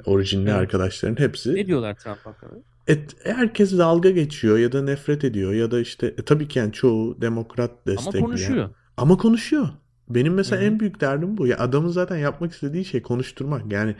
[0.05, 0.59] orijinli Evet.
[0.59, 2.63] arkadaşların hepsi Ne diyorlar Trump hakkında?
[2.87, 6.73] et, herkes dalga geçiyor ya da nefret ediyor ya da işte e, tabii ki yani
[6.73, 8.21] çoğu demokrat Ama destekleyen.
[8.21, 8.75] konuşuyor.
[8.97, 9.69] Ama konuşuyor.
[10.09, 10.67] Benim mesela Hı hı.
[10.67, 11.47] en büyük derdim bu.
[11.47, 13.71] Ya adamın zaten yapmak istediği şey konuşturmak.
[13.71, 13.95] Yani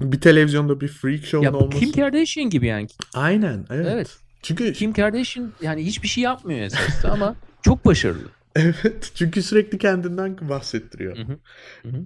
[0.00, 1.78] bir televizyonda bir freak show'un Ya olması.
[1.78, 2.86] Kim Kardashian gibi yani.
[3.14, 3.86] Aynen, evet.
[3.90, 4.18] Evet.
[4.42, 8.28] Çünkü Kim Kardashian yani hiçbir şey yapmıyor esasında ama çok başarılı.
[8.56, 11.16] evet, çünkü sürekli kendinden bahsettiriyor.
[11.16, 11.36] Hı hı.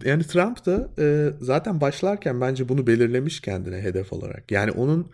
[0.05, 4.51] Yani Trump da e, zaten başlarken bence bunu belirlemiş kendine hedef olarak.
[4.51, 5.07] Yani onun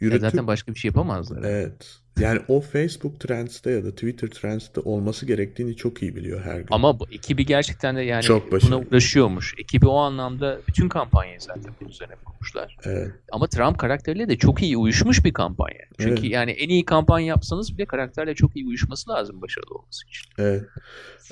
[0.00, 1.42] Ya yürütü zaten başka bir şey yapamazlar.
[1.44, 1.98] Evet.
[2.20, 6.66] Yani o Facebook Trends'te ya da Twitter Trends'te olması gerektiğini çok iyi biliyor her gün.
[6.70, 9.54] Ama bu ekibi gerçekten de yani Çok buna uğraşıyormuş.
[9.58, 12.76] Ekibi o anlamda bütün kampanyayı zaten bunun üzerine kurmuşlar.
[12.84, 13.10] Evet.
[13.32, 15.80] Ama Trump karakteriyle de çok iyi uyuşmuş bir kampanya.
[15.98, 16.30] Çünkü Evet.
[16.30, 20.30] yani en iyi kampanya yapsanız bile karakterle çok iyi uyuşması lazım başarılı olması için.
[20.38, 20.64] Evet.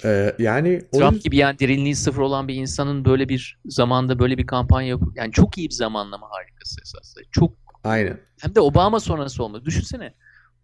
[0.04, 4.38] Ee, yani Trump yüzden- gibi yani derinliği sıfır olan bir insanın böyle bir zamanda böyle
[4.38, 7.24] bir kampanya yapıp yani çok iyi bir zamanlama harikası esasında.
[7.32, 8.20] Çok Aynen.
[8.40, 9.64] hem de Obama sonrası olması.
[9.64, 10.14] Düşünsene.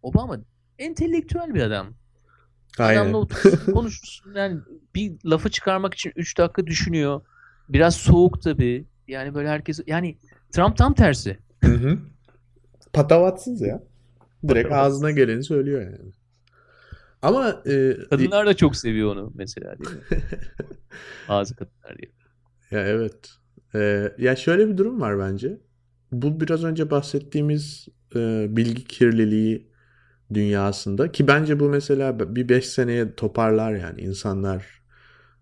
[0.02, 0.38] Obama
[0.78, 1.94] entelektüel bir adam.
[2.78, 3.00] Aynen.
[3.00, 4.34] Adamla oturursun, konuşursun.
[4.34, 4.60] Yani
[4.94, 7.20] bir lafı çıkarmak için 3 dakika düşünüyor.
[7.68, 8.84] Biraz soğuk tabii.
[9.08, 10.18] Yani böyle herkes yani
[10.52, 11.38] Trump tam tersi.
[11.64, 11.98] Hı hı.
[12.92, 13.82] Patavatsız ya.
[14.48, 14.94] Direkt Patavatsız.
[14.96, 16.12] ağzına geleni söylüyor yani.
[17.22, 20.02] Ama e, Kadınlar da çok seviyor onu mesela değil mi?
[21.28, 22.10] Bazı kadınlar diye.
[22.70, 23.30] ya evet.
[23.74, 25.58] Ee, ya şöyle bir durum var bence.
[26.12, 29.70] Bu biraz önce bahsettiğimiz e, bilgi kirliliği
[30.34, 34.80] dünyasında ki bence bu mesela bir 5 seneye toparlar yani insanlar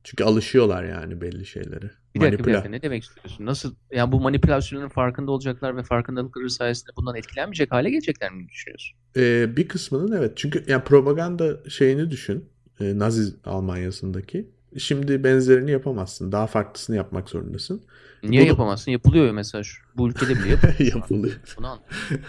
[0.04, 1.90] çünkü alışıyorlar yani belli şeylere.
[2.14, 3.46] Bir dakika bir dakika ne demek istiyorsun?
[3.46, 8.98] Nasıl yani bu manipülasyonların farkında olacaklar ve farkındalıkları sayesinde bundan etkilenmeyecek hale gelecekler mi düşünüyorsun?
[9.16, 10.33] Ee, bir kısmının evet.
[10.37, 12.48] Çünkü yani propaganda şeyini düşün.
[12.81, 14.50] Ee, Nazi Almanya'sındaki.
[14.78, 16.33] Şimdi benzerini yapamazsın.
[16.33, 17.83] Daha farklısını yapmak zorundasın.
[18.22, 18.90] Niye Bunu- yapamazsın?
[18.90, 20.94] Yapılıyor ya mesela şu, bu ülkede bile yapılıyor.
[20.94, 21.35] Yapılıyor.
[21.59, 21.78] Bunu.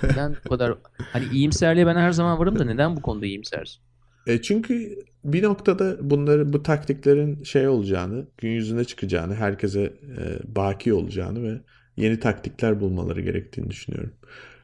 [0.03, 3.81] Neden bu kadar hani iyimserliğe ben her zaman varım da neden bu konuda iyimsersin?
[4.27, 10.93] E çünkü bir noktada bunları bu taktiklerin şey olacağını, gün yüzüne çıkacağını, herkese e, baki
[10.93, 11.61] olacağını ve
[11.97, 14.13] yeni taktikler bulmaları gerektiğini düşünüyorum.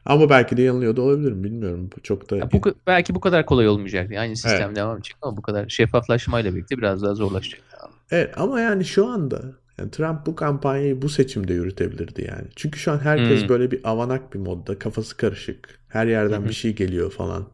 [0.06, 1.44] Ama belki de yanılıyor da olabilirim.
[1.44, 1.90] Bilmiyorum.
[2.02, 4.12] Çok da Ya bu, belki bu kadar kolay olmayacak.
[4.12, 4.76] Aynı sistem Evet.
[4.76, 7.60] devam edecek ama bu kadar şeffaflaşmayla birlikte biraz daha zorlaşacak.
[8.10, 9.42] Evet ama yani şu anda
[9.78, 12.48] yani Trump bu kampanyayı bu seçimde yürütebilirdi yani.
[12.56, 13.48] Çünkü şu an herkes Hmm.
[13.48, 15.80] böyle bir avanak bir modda, kafası karışık.
[15.88, 17.46] Her yerden bir şey geliyor falan.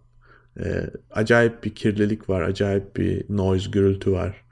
[0.61, 4.45] Ee, acayip bir kirlilik var, acayip bir noise, gürültü var.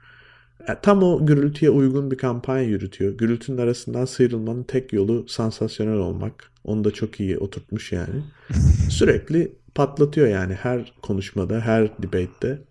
[0.81, 3.17] Tam o gürültüye uygun bir kampanya yürütüyor.
[3.17, 6.51] Gürültünün arasından sıyrılmanın tek yolu sansasyonel olmak.
[6.63, 8.23] Onu da çok iyi oturtmuş yani.
[8.89, 12.61] Sürekli patlatıyor yani her konuşmada, her debate'de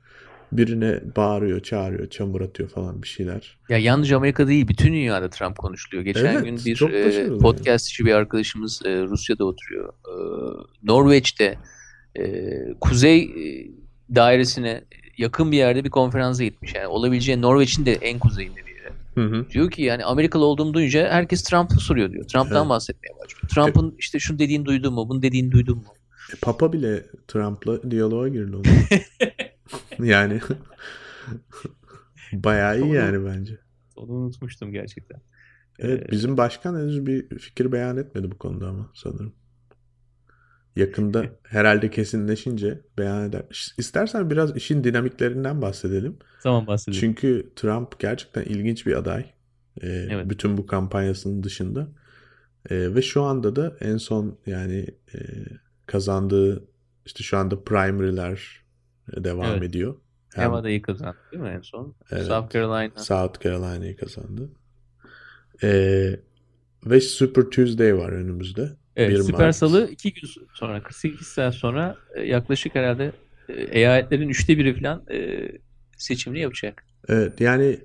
[0.52, 3.58] birine bağırıyor, çağırıyor, çamur atıyor falan bir şeyler.
[3.68, 6.04] Ya yalnızca Amerika'da değil bütün dünyada Trump konuşuluyor.
[6.04, 9.88] Geçen Evet, gün bir e, podcastçi bir arkadaşımız e, Rusya'da oturuyor.
[9.88, 10.14] E,
[10.82, 11.58] Norveç'te
[12.18, 13.70] e, kuzey e,
[14.14, 14.84] dairesine
[15.20, 16.74] yakın bir yerde bir konferansa gitmiş.
[16.74, 18.90] Yani olabileceği Norveç'in de en kuzeyinde bir yere.
[19.14, 19.50] Hı hı.
[19.50, 22.24] Diyor ki yani Amerikalı olduğumu duyunca herkes Trump'ı soruyor diyor.
[22.24, 22.68] Trump'tan Evet.
[22.70, 23.48] bahsetmeye başlıyor.
[23.48, 25.08] Trump'ın işte şunu dediğini duydun mu?
[25.08, 25.84] Bunu dediğini duydun mu?
[26.32, 28.64] E, Papa bile Trump'la diyaloğa girdi onun.
[30.06, 30.40] yani
[32.32, 33.58] bayağı iyi Onu- yani bence.
[33.96, 35.20] Onu unutmuştum gerçekten.
[35.78, 39.32] Evet Ee, bizim başkan henüz bir fikir beyan etmedi bu konuda ama sanırım.
[40.76, 43.74] Yakında herhalde kesinleşince beyan eder.
[43.78, 46.18] İstersen biraz işin dinamiklerinden bahsedelim.
[46.42, 47.00] Tamam bahsedelim.
[47.00, 49.26] Çünkü Trump gerçekten ilginç bir aday.
[49.82, 50.30] Ee, Evet.
[50.30, 51.88] Bütün bu kampanyasının dışında.
[52.70, 55.18] Ee, ve şu anda da en son yani e,
[55.86, 56.64] kazandığı
[57.06, 58.60] işte şu anda primary'ler
[59.16, 59.62] devam Evet.
[59.62, 59.96] ediyor.
[60.34, 61.94] Hem, Nevada'yı kazandı değil mi en son?
[62.10, 62.92] Evet, South Carolina.
[62.96, 64.50] South Carolina'yı kazandı.
[65.62, 66.20] Ee,
[66.86, 68.76] ve Super Tuesday var önümüzde.
[69.00, 69.56] Evet, Süper Mart.
[69.56, 73.12] Salı iki gün sonra 48 saat sonra e, yaklaşık herhalde
[73.48, 75.48] e, eyaletlerin üçte biri falan e,
[75.96, 76.84] seçimini yapacak.
[77.08, 77.78] Evet yani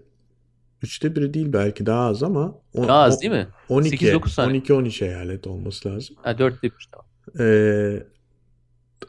[0.84, 3.48] üçte biri değil belki daha az ama on, daha az değil mi?
[3.70, 6.16] 12 12-13 eyalet olması lazım.
[6.22, 7.06] Ha, dörtte bir tamam.
[7.40, 8.04] Ee,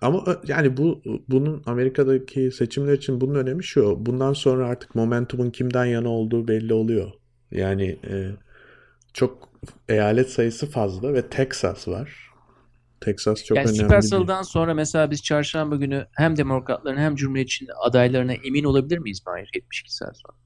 [0.00, 4.06] ama yani bu bunun Amerika'daki seçimler için bunun önemi şu.
[4.06, 7.10] Bundan sonra artık momentumun kimden yana olduğu belli oluyor.
[7.50, 8.30] Yani e,
[9.16, 9.48] çok
[9.88, 12.30] eyalet sayısı fazla ve Texas var.
[13.00, 13.78] Texas çok yani önemli.
[13.78, 19.22] Süper Salı'dan sonra mesela biz çarşamba günü hem demokratların hem cumhuriyetçinin adaylarına emin olabilir miyiz
[19.26, 20.36] Mahir 72 saat sonra?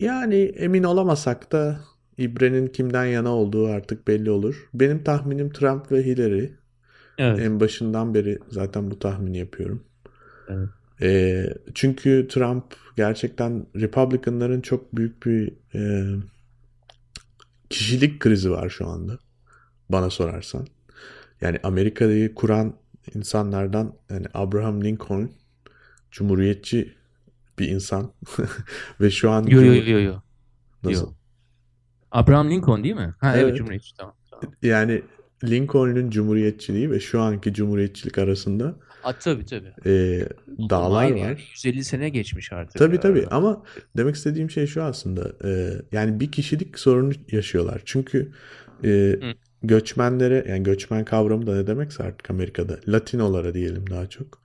[0.00, 1.80] Yani emin olamasak da
[2.18, 4.68] İbre'nin kimden yana olduğu artık belli olur.
[4.74, 6.50] Benim tahminim Trump ve Hillary.
[7.18, 7.40] Evet.
[7.40, 9.84] En başından beri zaten bu tahmini yapıyorum.
[10.48, 10.68] Evet.
[11.02, 12.64] E, çünkü Trump
[12.96, 16.14] gerçekten Republicanların çok büyük bir e,
[17.70, 19.18] kişilik krizi var şu anda.
[19.88, 20.66] Bana sorarsan.
[21.40, 22.74] Yani Amerika'yı kuran
[23.14, 25.30] insanlardan yani Abraham Lincoln
[26.10, 26.94] cumhuriyetçi
[27.58, 28.12] bir insan
[29.00, 30.14] ve şu an Yo yo yo yo.
[30.84, 31.06] Nasıl?
[31.06, 31.12] Yo.
[32.10, 33.14] Abraham Lincoln değil mi?
[33.20, 34.54] Ha evet, evet cumhuriyetçi tamam, tamam.
[34.62, 35.02] Yani
[35.44, 38.74] Lincoln'un cumhuriyetçiliği ve şu anki cumhuriyetçilik arasında
[39.04, 39.72] A, tabii tabii.
[39.86, 40.24] E,
[40.70, 41.16] dağlar var.
[41.16, 42.78] Yani 150 sene geçmiş artık.
[42.78, 43.00] Tabii ya.
[43.00, 43.62] tabii ama
[43.96, 45.48] demek istediğim şey şu aslında.
[45.48, 47.82] E, yani bir kişilik sorunu yaşıyorlar.
[47.84, 48.32] Çünkü
[48.84, 49.14] e,
[49.62, 54.42] göçmenlere yani göçmen kavramı da ne demekse artık Amerika'da Latinolara diyelim daha çok.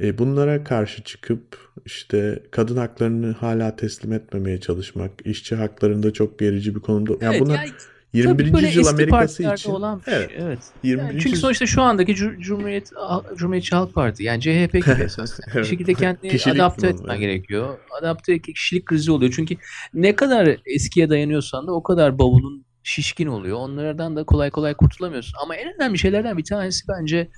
[0.00, 6.74] E, bunlara karşı çıkıp işte kadın haklarını hala teslim etmemeye çalışmak, işçi haklarında çok gerici
[6.74, 7.12] bir konumda.
[7.20, 7.72] Yani evet, bunlar yani
[8.14, 8.62] 21.
[8.62, 9.70] yüzyıl Amerika'sı için.
[9.70, 10.30] Olan bir evet.
[10.30, 10.58] Şey, evet.
[10.82, 11.08] 21.
[11.08, 12.90] Yani çünkü sonuçta şu andaki Cumhuriyet
[13.36, 15.40] Cumhuriyetçi Halk Parti yani CHP gibi esas.
[15.46, 15.56] evet.
[15.56, 17.20] Bir şekilde kendini kişilik adapte etmen evet.
[17.20, 17.78] gerekiyor.
[18.00, 19.32] Adapte kişilik krizi oluyor.
[19.36, 19.56] Çünkü
[19.94, 23.56] ne kadar eskiye dayanıyorsan da o kadar bavulun şişkin oluyor.
[23.56, 25.34] Onlardan da kolay kolay kurtulamıyorsun.
[25.42, 27.30] Ama en önemli şeylerden bir tanesi bence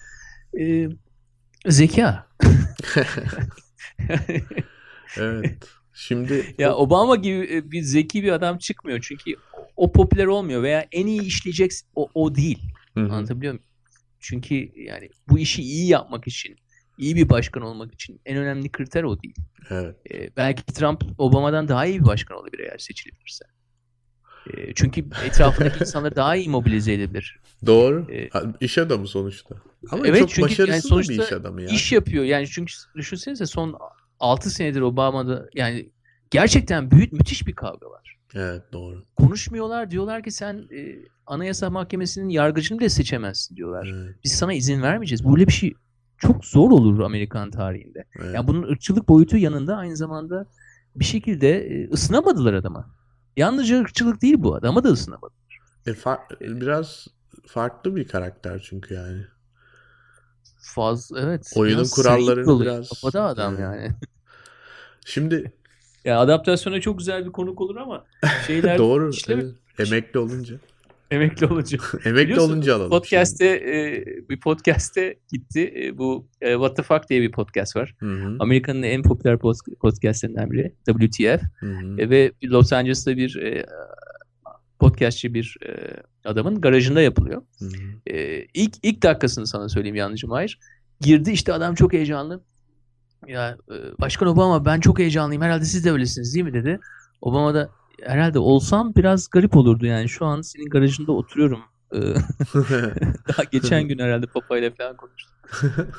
[0.60, 0.88] e,
[1.66, 2.26] zeka.
[5.16, 5.68] evet.
[5.98, 9.00] Şimdi ya Obama gibi bir zeki bir adam çıkmıyor.
[9.02, 9.34] Çünkü
[9.76, 12.58] o popüler olmuyor veya en iyi işleyecek o, o değil.
[12.94, 13.12] Hı-hı.
[13.12, 13.66] Anlatabiliyor muyum?
[14.20, 16.56] Çünkü yani bu işi iyi yapmak için,
[16.98, 19.36] iyi bir başkan olmak için en önemli kriter o değil.
[19.70, 19.96] Evet.
[20.12, 23.44] Ee, belki Trump Obama'dan daha iyi bir başkan olabilir eğer seçilirse.
[24.50, 27.38] Ee, çünkü etrafındaki insanları daha iyi mobilize edebilir.
[27.66, 28.06] Doğru.
[28.12, 28.30] Ee,
[28.60, 29.54] iş adamı sonuçta.
[29.90, 31.74] Ama evet, çok çünkü başarısız yani sonuçta bir iş adamı yani.
[31.74, 32.24] İş yapıyor.
[32.24, 33.78] Yani çünkü düşünsenize son
[34.20, 35.90] 6 senedir Obama'da yani
[36.30, 38.16] gerçekten büyük müthiş bir kavga var.
[38.34, 39.04] Evet doğru.
[39.16, 43.92] Konuşmuyorlar diyorlar ki sen e, Anayasa Mahkemesi'nin yargıcını bile seçemezsin diyorlar.
[43.94, 44.16] Evet.
[44.24, 45.24] Biz sana izin vermeyeceğiz.
[45.24, 45.74] Böyle bir şey
[46.18, 48.04] çok zor olur Amerikan tarihinde.
[48.20, 48.34] Evet.
[48.34, 50.46] Yani bunun ırkçılık boyutu yanında aynı zamanda
[50.96, 52.90] bir şekilde e, ısınamadılar adama.
[53.36, 55.58] Yalnızca ırkçılık değil bu adama da ısınamadılar.
[55.86, 57.06] E, fa- biraz
[57.46, 59.22] farklı bir karakter çünkü yani.
[60.66, 61.52] Fazla evet.
[61.56, 62.88] Oyunun kuralları biraz.
[62.88, 63.90] Kafada adam yani.
[65.06, 65.52] Şimdi
[66.04, 68.04] ya adaptasyona çok güzel bir konuk olur ama
[68.46, 69.10] şeyler Doğru.
[69.28, 69.54] Evet.
[69.78, 70.56] Emekli olunca.
[71.10, 71.78] Emekli olunca.
[72.04, 72.90] Emekli olunca alalım.
[72.90, 75.74] Podcast'te e, bir podcast'te gitti.
[75.76, 77.94] E, bu e, What the Fuck diye bir podcast var.
[78.40, 79.38] Amerika'nın en popüler
[79.80, 80.74] podcastlerinden biri.
[80.86, 81.42] WTF.
[81.98, 83.66] E, ve Los Angeles'ta bir e,
[84.78, 87.42] podcastçi bir e, adamın garajında yapılıyor.
[88.06, 90.58] E, ilk ilk dakikasını sana söyleyeyim yanlışım hayır.
[91.00, 92.40] Girdi işte adam çok heyecanlı.
[93.26, 96.80] Ya e, Başkan Obama ben çok heyecanlıyım herhalde siz de öylesiniz değil mi dedi.
[97.20, 97.70] Obama da
[98.02, 101.60] herhalde olsam biraz garip olurdu yani şu an senin garajında oturuyorum.
[101.92, 101.98] E,
[103.28, 105.32] daha geçen gün herhalde Papa ile falan konuştum.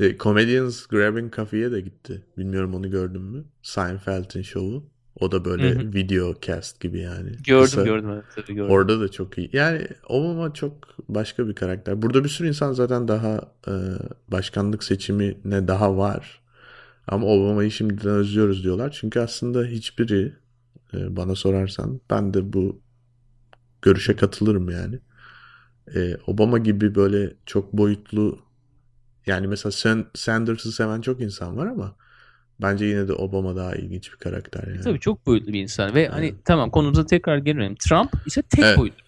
[0.00, 2.24] E, Comedians Grabbing Coffee'ye de gitti.
[2.38, 3.44] Bilmiyorum onu gördün mü?
[3.62, 4.90] Seinfeld'in şovu.
[5.20, 5.94] O da böyle Hı-hı.
[5.94, 7.30] video cast gibi yani.
[7.46, 7.82] Gördüm Kısa.
[7.82, 8.70] gördüm evet tabii gördüm.
[8.70, 9.50] Orada da çok iyi.
[9.52, 10.72] Yani Obama çok
[11.08, 12.02] başka bir karakter.
[12.02, 13.72] Burada bir sürü insan zaten daha e,
[14.28, 16.40] başkanlık seçimine daha var.
[17.06, 18.96] Ama Obama'yı şimdiden özlüyoruz diyorlar.
[19.00, 20.32] Çünkü aslında hiçbiri
[20.94, 22.80] e, bana sorarsan ben de bu
[23.82, 24.98] görüşe katılırım yani.
[25.94, 28.38] E, Obama gibi böyle çok boyutlu
[29.26, 31.96] yani mesela Sanders'ı seven çok insan var ama
[32.62, 34.80] bence yine de Obama daha ilginç bir karakter yani.
[34.80, 36.34] Tabii çok boyutlu bir insan ve hani evet.
[36.34, 37.74] hani tamam konumuza tekrar gelelim.
[37.74, 38.78] Trump ise tek evet.
[38.78, 39.04] boyutlu.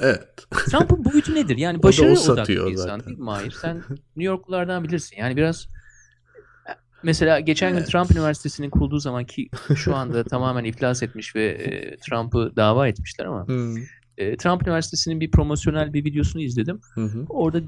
[0.00, 0.46] Evet.
[0.70, 1.56] Trump'ın boyutu nedir?
[1.56, 3.06] Yani başarı odaklı bir insan zaten.
[3.06, 3.50] değil mi Mahir?
[3.50, 3.76] Sen
[4.16, 5.16] New Yorklulardan bilirsin.
[5.16, 5.68] Yani biraz
[7.02, 11.96] Mesela geçen gün Trump Üniversitesi'nin kurulduğu zaman ki şu anda tamamen iflas etmiş ve e,
[11.96, 13.76] Trump'ı dava etmişler ama hmm.
[14.18, 16.80] e, Trump Üniversitesi'nin bir promosyonel bir videosunu izledim.
[16.94, 17.24] Hmm.
[17.28, 17.60] Orada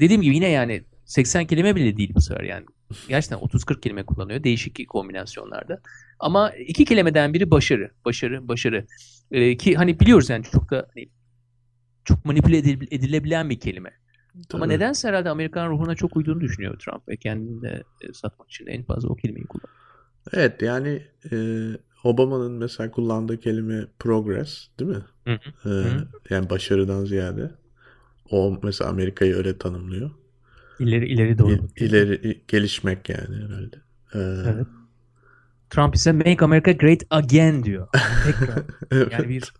[0.00, 2.66] dediğim gibi yine yani 80 kelime bile değil bu sefer yani.
[3.08, 5.80] Gerçekten 30-40 kelime kullanıyor değişik kombinasyonlarda.
[6.18, 8.86] Ama iki kelimeden biri başarı, başarı, başarı.
[9.30, 11.08] Ee, ki hani biliyoruz yani çok da hani,
[12.04, 13.90] çok manipüle edilebilen bir kelime.
[14.48, 14.62] Tabii.
[14.62, 18.66] Ama nedense herhalde Amerikan ruhuna çok uyduğunu düşünüyor Trump ve kendini de e, satmak için
[18.66, 19.74] en fazla o kelimeyi kullanıyor.
[20.32, 21.02] Evet yani
[21.32, 21.36] e,
[22.04, 25.04] Obama'nın mesela kullandığı kelime progress değil mi?
[25.24, 25.70] Hı hı.
[25.70, 26.08] E, hı.
[26.30, 27.50] Yani başarıdan ziyade.
[28.30, 30.10] O mesela Amerika'yı öyle tanımlıyor.
[30.78, 31.52] İleri ileri doğru.
[31.76, 33.76] İ, ileri gelişmek yani herhalde.
[34.14, 34.66] Ee, evet.
[35.70, 37.88] Trump ise Make America Great Again diyor.
[38.24, 38.62] Tekrar.
[38.90, 39.12] evet.
[39.12, 39.52] Yani bir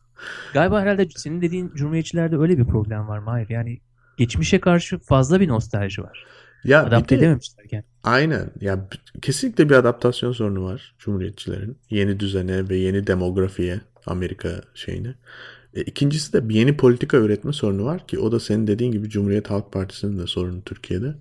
[0.54, 3.48] galiba herhalde senin dediğin cumhuriyetçilerde öyle bir problem var Mahir.
[3.48, 3.80] Yani
[4.16, 6.26] geçmişe karşı fazla bir nostalji var.
[6.64, 7.84] Ya Adapte de, edememişler yani.
[8.02, 8.50] Aynen.
[8.60, 8.88] Ya
[9.22, 11.78] kesinlikle bir adaptasyon sorunu var Cumhuriyetçilerin.
[11.90, 15.14] Yeni düzene ve yeni demografiye Amerika şeyine.
[15.74, 19.08] E, ikincisi de bir yeni politika üretme sorunu var ki o da senin dediğin gibi
[19.08, 21.14] Cumhuriyet Halk Partisi'nin de sorunu Türkiye'de.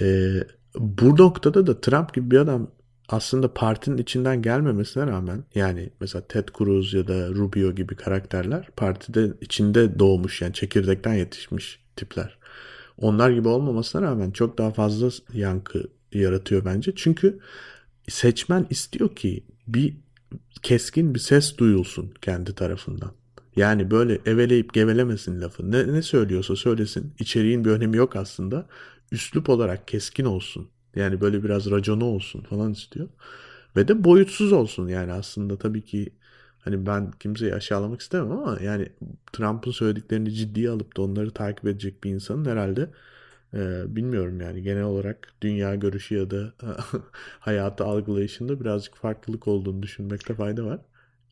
[0.00, 0.34] E,
[0.78, 2.70] bu noktada da Trump gibi bir adam
[3.08, 9.32] aslında partinin içinden gelmemesine rağmen yani mesela Ted Cruz ya da Rubio gibi karakterler partide
[9.40, 12.38] içinde doğmuş yani çekirdekten yetişmiş tipler.
[12.98, 16.92] Onlar gibi olmamasına rağmen çok daha fazla yankı yaratıyor bence.
[16.96, 17.38] Çünkü
[18.08, 19.96] seçmen istiyor ki bir
[20.62, 23.17] keskin bir ses duyulsun kendi tarafından.
[23.58, 25.70] Yani böyle eveleyip gevelemesin lafı.
[25.70, 27.14] Ne, ne söylüyorsa söylesin.
[27.18, 28.66] İçeriğin bir önemi yok aslında.
[29.12, 30.68] Üslup olarak keskin olsun.
[30.96, 33.08] Yani böyle biraz raconu olsun falan istiyor.
[33.76, 36.10] Ve de boyutsuz olsun yani aslında tabii ki
[36.58, 38.88] hani ben kimseyi aşağılamak istemem ama yani
[39.32, 42.90] Trump'ın söylediklerini ciddiye alıp da onları takip edecek bir insanın herhalde
[43.54, 46.54] e, bilmiyorum yani genel olarak dünya görüşü ya da
[47.40, 50.80] hayatı algılayışında birazcık farklılık olduğunu düşünmekte fayda var.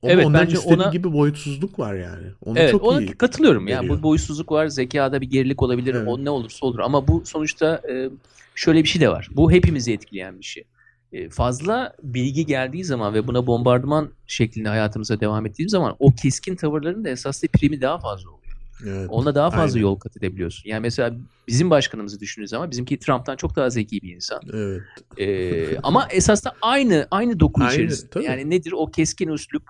[0.06, 0.90] Ama evet, onların bence ona...
[0.90, 2.26] gibi boyutsuzluk var yani.
[2.44, 3.66] Onu evet, çok ona iyi katılıyorum.
[3.66, 3.82] Veriyor.
[3.82, 6.08] Yani bu boyutsuzluk var, zekada bir gerilik olabilir, evet.
[6.08, 6.78] o ne olursa olur.
[6.78, 8.10] Ama bu sonuçta e,
[8.54, 9.28] şöyle bir şey de var.
[9.32, 10.64] Bu hepimizi etkileyen bir şey.
[11.12, 16.56] E, fazla bilgi geldiği zaman ve buna bombardıman şeklinde hayatımıza devam ettiğimiz zaman o keskin
[16.56, 18.46] tavırların da esasında primi daha fazla oluyor.
[18.86, 19.82] Evet, Onunla daha fazla aynen.
[19.82, 20.70] yol kat edebiliyorsun.
[20.70, 21.14] Yani mesela
[21.48, 24.40] bizim başkanımızı düşündüğünüz zaman bizimki Trump'tan çok daha zeki bir insan.
[24.52, 24.82] Evet.
[25.18, 28.10] Ee, ama esasında aynı aynı doku aynı, içerisinde.
[28.10, 28.24] Tabii.
[28.24, 29.62] Yani nedir o keskin üslup,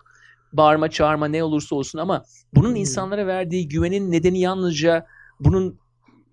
[0.56, 2.76] bağırma çağırma ne olursa olsun ama bunun hmm.
[2.76, 5.06] insanlara verdiği güvenin nedeni yalnızca
[5.40, 5.78] bunun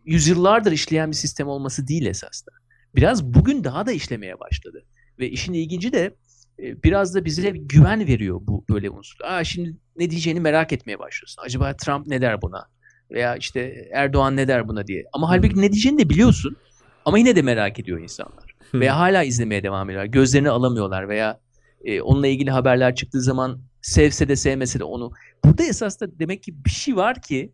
[0.05, 2.55] yüzyıllardır işleyen bir sistem olması değil esasında.
[2.95, 4.85] Biraz bugün daha da işlemeye başladı.
[5.19, 6.15] Ve işin ilginci de
[6.59, 9.17] e, biraz da bize güven veriyor bu böyle unsur.
[9.23, 11.41] Aa şimdi ne diyeceğini merak etmeye başlıyorsun.
[11.45, 12.67] Acaba Trump ne der buna?
[13.11, 15.05] Veya işte Erdoğan ne der buna diye.
[15.13, 16.57] Ama halbuki ne diyeceğini de biliyorsun.
[17.05, 18.55] Ama yine de merak ediyor insanlar.
[18.73, 20.11] veya hala izlemeye devam ediyorlar.
[20.11, 21.39] Gözlerini alamıyorlar veya
[21.83, 25.11] e, onunla ilgili haberler çıktığı zaman sevse de sevmese de onu.
[25.45, 27.53] Burada esas da demek ki bir şey var ki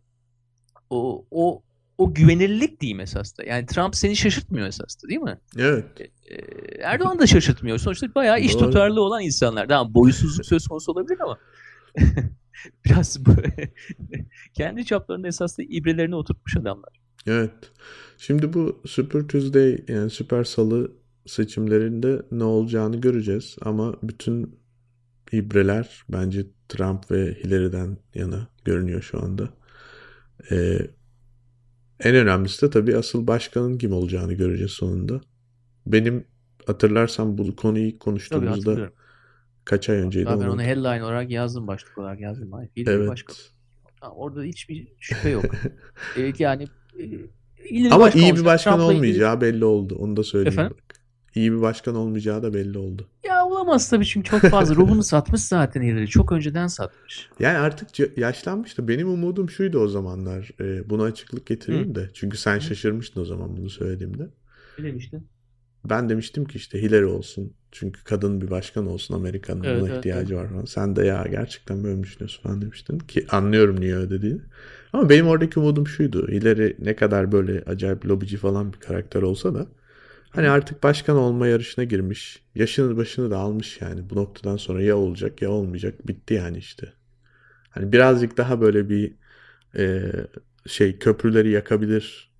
[0.90, 1.62] o, o
[1.98, 3.44] o güvenilirlik diyeyim esas da.
[3.44, 5.38] Yani Trump seni şaşırtmıyor esas da değil mi?
[5.58, 5.84] Evet.
[6.00, 6.36] Ee,
[6.82, 7.78] Erdoğan da şaşırtmıyor.
[7.78, 9.68] Sonuçta bayağı iş tutarlı olan insanlar.
[9.68, 11.38] Tamam boysuzluk söz konusu olabilir ama
[12.84, 13.72] biraz böyle
[14.54, 17.00] kendi çaplarında esas da ibrelerini oturtmuş adamlar.
[17.26, 17.52] Evet.
[18.18, 20.92] Şimdi bu Super Tuesday yani Süper Salı
[21.26, 24.59] seçimlerinde ne olacağını göreceğiz ama bütün
[25.32, 29.48] ibreler bence Trump ve Hillary'den yana görünüyor şu anda.
[30.50, 30.78] Ee,
[32.00, 35.20] en önemlisi de tabii asıl başkanın kim olacağını göreceğiz sonunda.
[35.86, 36.24] Benim
[36.66, 38.90] hatırlarsam bu konuyu ilk konuştuğumuzda
[39.64, 40.26] kaç ay önceydi?
[40.26, 42.52] Ben onu headline olarak yazdım, başlık olarak yazdım.
[42.76, 43.08] Hillary evet.
[43.08, 43.36] Başkan.
[44.12, 45.44] Orada hiçbir şüphe yok.
[46.16, 46.66] evet yani
[47.70, 49.54] e, Ama iyi bir başkan Trump'la olmayacağı ilgili...
[49.54, 49.96] belli oldu.
[49.98, 50.58] Onu da söyleyeyim.
[50.58, 50.76] Efendim?
[50.88, 51.00] Bak.
[51.34, 53.08] İyi bir başkan olmayacağı da belli oldu.
[53.24, 56.06] Ya olamaz tabii çünkü çok fazla ruhunu satmış zaten Hillary.
[56.06, 57.28] Çok önceden satmış.
[57.40, 58.88] Yani artık yaşlanmıştı.
[58.88, 60.50] Benim umudum şuydu o zamanlar.
[60.60, 61.94] E, buna açıklık getireyim Hı.
[61.94, 62.10] de.
[62.14, 62.60] Çünkü sen Hı.
[62.60, 64.28] şaşırmıştın o zaman bunu söylediğimde.
[64.78, 65.28] Ne demiştin?
[65.84, 67.52] Ben demiştim ki işte Hillary olsun.
[67.72, 70.44] Çünkü kadın bir başkan olsun Amerika'nın evet, buna evet, ihtiyacı evet.
[70.44, 70.64] var falan.
[70.64, 72.98] Sen de ya gerçekten böyle düşünüyorsun falan demiştin.
[72.98, 74.40] Ki anlıyorum niye öyle dediğini.
[74.92, 76.28] Ama benim oradaki umudum şuydu.
[76.28, 79.66] Hillary ne kadar böyle acayip lobici falan bir karakter olsa da
[80.30, 82.42] Hani artık başkan olma yarışına girmiş.
[82.54, 84.10] Yaşını başını da almış yani.
[84.10, 86.08] Bu noktadan sonra ya olacak ya olmayacak.
[86.08, 86.92] Bitti yani işte.
[87.70, 89.12] Hani birazcık daha böyle bir
[89.76, 90.12] e,
[90.66, 92.30] şey köprüleri yakabilir.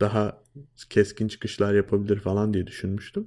[0.00, 0.38] Daha
[0.90, 3.26] keskin çıkışlar yapabilir falan diye düşünmüştüm.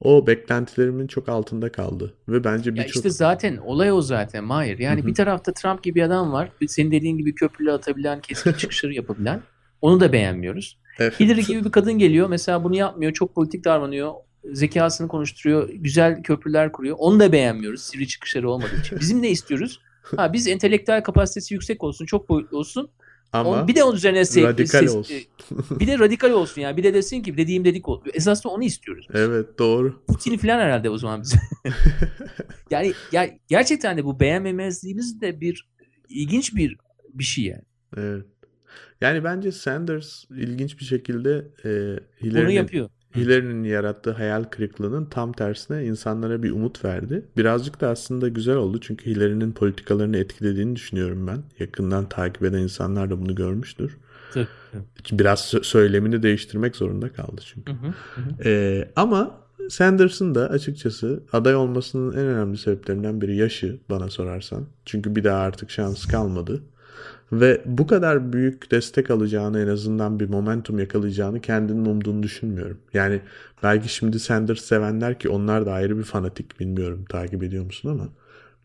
[0.00, 2.14] O beklentilerimin çok altında kaldı.
[2.28, 2.96] Ve bence birçok...
[2.96, 4.78] İşte zaten olay o zaten Mahir.
[4.78, 6.50] Yani bir tarafta Trump gibi adam var.
[6.66, 9.42] Senin dediğin gibi köprüleri atabilen, keskin çıkışları yapabilen.
[9.80, 10.78] Onu da beğenmiyoruz.
[10.98, 11.20] Evet.
[11.20, 12.28] Hillary gibi bir kadın geliyor.
[12.28, 13.12] Mesela bunu yapmıyor.
[13.12, 14.12] Çok politik davranıyor.
[14.52, 15.68] Zekasını konuşturuyor.
[15.68, 16.96] Güzel köprüler kuruyor.
[16.98, 17.82] Onu da beğenmiyoruz.
[17.82, 19.00] Sivri çıkışları olmadığı için.
[19.00, 19.80] Bizim ne istiyoruz?
[20.16, 22.06] Ha, biz entelektüel kapasitesi yüksek olsun.
[22.06, 22.90] Çok boyutlu olsun.
[23.32, 25.16] Ama bir de onun üzerine ses, radikal ses, olsun.
[25.80, 26.76] bir de radikal olsun yani.
[26.76, 28.02] Bir de desin ki dediğim dedik ol.
[28.14, 29.06] Esas da onu istiyoruz.
[29.08, 29.20] biz.
[29.20, 30.02] evet doğru.
[30.06, 31.36] Putin falan herhalde o zaman bize.
[32.70, 35.68] yani ya, gerçekten de bu beğenmemezliğimiz de bir
[36.08, 36.76] ilginç bir
[37.14, 37.62] bir şey yani.
[37.96, 38.26] Evet.
[39.00, 42.88] Yani bence Sanders ilginç bir şekilde e, Hillary'nin yapıyor.
[43.16, 47.24] Hillary'nin yarattığı hayal kırıklığının tam tersine insanlara bir umut verdi.
[47.36, 51.42] Birazcık da aslında güzel oldu çünkü Hillary'nin politikalarını etkilediğini düşünüyorum ben.
[51.58, 53.96] Yakından takip eden insanlar da bunu görmüştür.
[54.34, 54.46] Tabii.
[55.12, 57.72] Biraz sö- söylemini değiştirmek zorunda kaldı çünkü.
[57.72, 58.48] Hı hı, hı hı.
[58.48, 64.64] Ee, ama Sanders'ın da açıkçası aday olmasının en önemli sebeplerinden biri yaşı bana sorarsan.
[64.84, 66.62] Çünkü bir daha artık şans kalmadı.
[67.32, 72.78] Ve bu kadar büyük destek alacağını en azından bir momentum yakalayacağını kendinin umduğunu düşünmüyorum.
[72.94, 73.20] Yani
[73.62, 78.08] belki şimdi Sanders sevenler ki onlar da ayrı bir fanatik bilmiyorum takip ediyor musun ama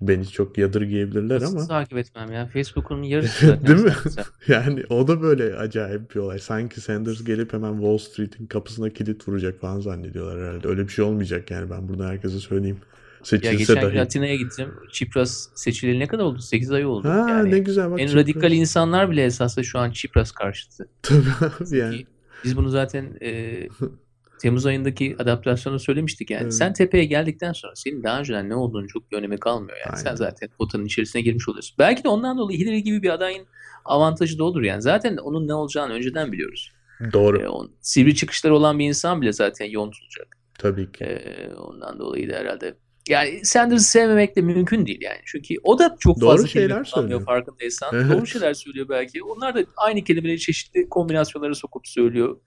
[0.02, 2.48] beni çok yadırgayabilirler Nasıl ama takip etmem ya.
[2.48, 3.68] Facebook'un yarısı zaten.
[3.68, 3.94] Değil mi?
[4.48, 6.40] Yani o da böyle acayip bir olay.
[6.40, 10.68] Sanki Sanders gelip hemen Wall Street'in kapısına kilit vuracak falan zannediyorlar herhalde.
[10.68, 12.80] Öyle bir şey olmayacak yani ben buradan herkese söyleyeyim.
[13.24, 14.02] Ya Seçilse geçen gün dahi.
[14.02, 14.74] Atina'ya gittim.
[14.92, 16.40] Çipras seçileli ne kadar oldu?
[16.40, 17.10] 8 ay oldu.
[17.10, 18.00] Ha yani ne güzel bak.
[18.02, 18.22] en Çipras.
[18.24, 20.90] radikal insanlar bile esasında şu an Çipras karşıtı.
[21.02, 21.98] Tabii abi yani.
[21.98, 22.08] Ki
[22.44, 23.54] Biz bunu zaten e,
[24.40, 26.44] Temmuz ayındaki adaptasyonu söylemiştik yani.
[26.44, 26.54] Evet.
[26.54, 29.98] Sen tepeye geldikten sonra senin daha önceden ne olduğunu çok bir önemi kalmıyor yani.
[29.98, 30.16] Sen Aynen.
[30.16, 31.76] zaten potanın içerisine girmiş oluyorsun.
[31.80, 33.46] Belki de ondan dolayı Hillary gibi bir adayın
[33.86, 34.82] avantajı da odur yani.
[34.82, 36.72] Zaten onun ne olacağını önceden biliyoruz.
[37.14, 37.42] Doğru.
[37.42, 40.38] E, on, sivri çıkışları olan bir insan bile zaten yontulacak.
[40.60, 41.04] Tabii ki.
[41.04, 42.76] E, ondan dolayı da herhalde
[43.10, 45.20] yani Sanders'ı sevmemek de mümkün değil yani.
[45.26, 47.26] Çünkü o da çok Doğru fazla şeyler kelime kullanmıyor söylüyor.
[47.26, 47.96] farkındaysan.
[47.96, 48.12] Evet.
[48.18, 49.24] Doğru şeyler söylüyor belki.
[49.24, 52.38] Onlar da aynı kelimeleri çeşitli kombinasyonlara sokup söylüyor.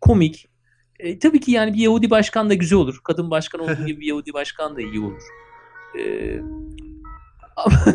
[0.00, 0.48] Komik.
[0.98, 3.00] E, tabii ki yani bir Yahudi başkan da güzel olur.
[3.04, 5.22] Kadın başkan olduğu gibi bir Yahudi başkan da iyi olur.
[5.98, 6.34] E,
[7.56, 7.76] ama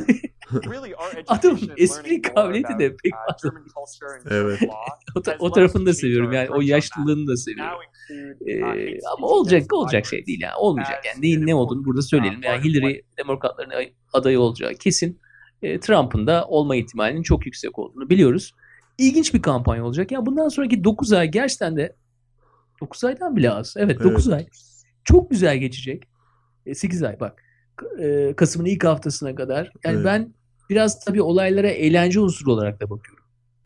[1.27, 3.51] Adamın espri kabiliyeti de pek fazla.
[4.29, 4.59] Evet.
[5.15, 6.49] o, ta- o tarafını da seviyorum yani.
[6.49, 7.79] O yaşlılığını da seviyorum.
[8.47, 10.55] Ee, ama olacak olacak şey değil yani.
[10.57, 11.21] Olmayacak yani.
[11.21, 12.39] Neyin ne olduğunu burada söyleyelim.
[12.43, 15.19] Yani Hillary demokratların ay- adayı olacağı kesin.
[15.61, 18.51] E, Trump'ın da olma ihtimalinin çok yüksek olduğunu biliyoruz.
[18.97, 20.11] İlginç bir kampanya olacak.
[20.11, 21.95] Ya bundan sonraki 9 ay gerçekten de
[22.81, 23.73] 9 aydan bile az.
[23.77, 24.37] Evet 9 Evet.
[24.39, 24.47] ay.
[25.03, 26.03] Çok güzel geçecek.
[26.65, 27.43] E, 8 ay bak.
[28.01, 29.71] E, Kasım'ın ilk haftasına kadar.
[29.85, 30.05] Yani Evet.
[30.05, 30.33] ben
[30.69, 33.18] biraz tabii olaylara eğlence unsuru olarak da bakıyorum.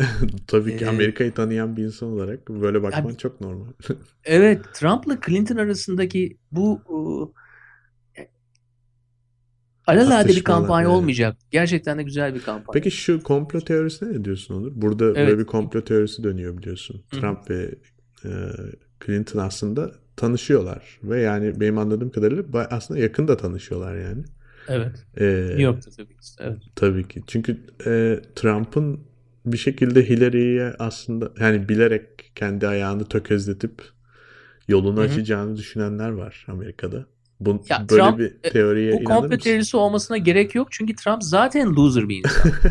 [0.48, 3.66] Tabii ki Ee, Amerika'yı tanıyan bir insan olarak böyle bakman Yani- çok normal.
[4.24, 6.82] Evet, Trump'la Clinton arasındaki bu
[8.18, 8.22] e,
[9.88, 10.98] alelade bir kampanya evet.
[10.98, 11.38] olmayacak.
[11.52, 12.74] Gerçekten de güzel bir kampanya.
[12.74, 14.72] Peki şu komplo teorisine ne diyorsun Onur?
[14.76, 15.16] Burada Evet.
[15.16, 17.04] böyle bir komplo teorisi dönüyor biliyorsun.
[17.10, 17.22] Hı hı.
[17.22, 17.76] Trump ve
[18.26, 18.30] e,
[19.06, 24.24] Clinton aslında tanışıyorlar ve yani benim anladığım kadarıyla aslında yakın da tanışıyorlar yani.
[24.68, 25.06] Evet.
[25.18, 26.28] E, New York'ta tabii ki.
[26.40, 26.58] Evet.
[26.76, 27.24] Tabii ki.
[27.28, 29.00] Çünkü e, Trump'ın
[29.46, 33.82] bir şekilde Hillary'ye aslında yani bilerek kendi ayağını tökezletip
[34.68, 35.06] yolunu Hı hı.
[35.06, 37.06] açacağını düşünenler var Amerika'da.
[37.40, 40.68] Bu, Ya böyle Trump, bir e, teoriye Bu inanır komplo teorisi olmasına gerek yok.
[40.72, 42.52] Çünkü Trump zaten loser bir insan.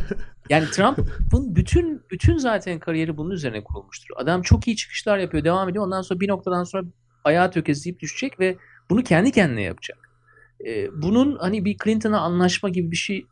[0.51, 4.15] Yani Trump'ın bütün bütün zaten kariyeri bunun üzerine kurulmuştur.
[4.17, 5.85] Adam çok iyi çıkışlar yapıyor, devam ediyor.
[5.85, 6.85] Ondan sonra bir noktadan sonra
[7.25, 8.57] ayağı tökezleyip düşecek ve
[8.91, 9.99] bunu kendi kendine yapacak.
[10.67, 13.27] Ee, bunun hani bir Clinton'a anlaşma gibi bir şey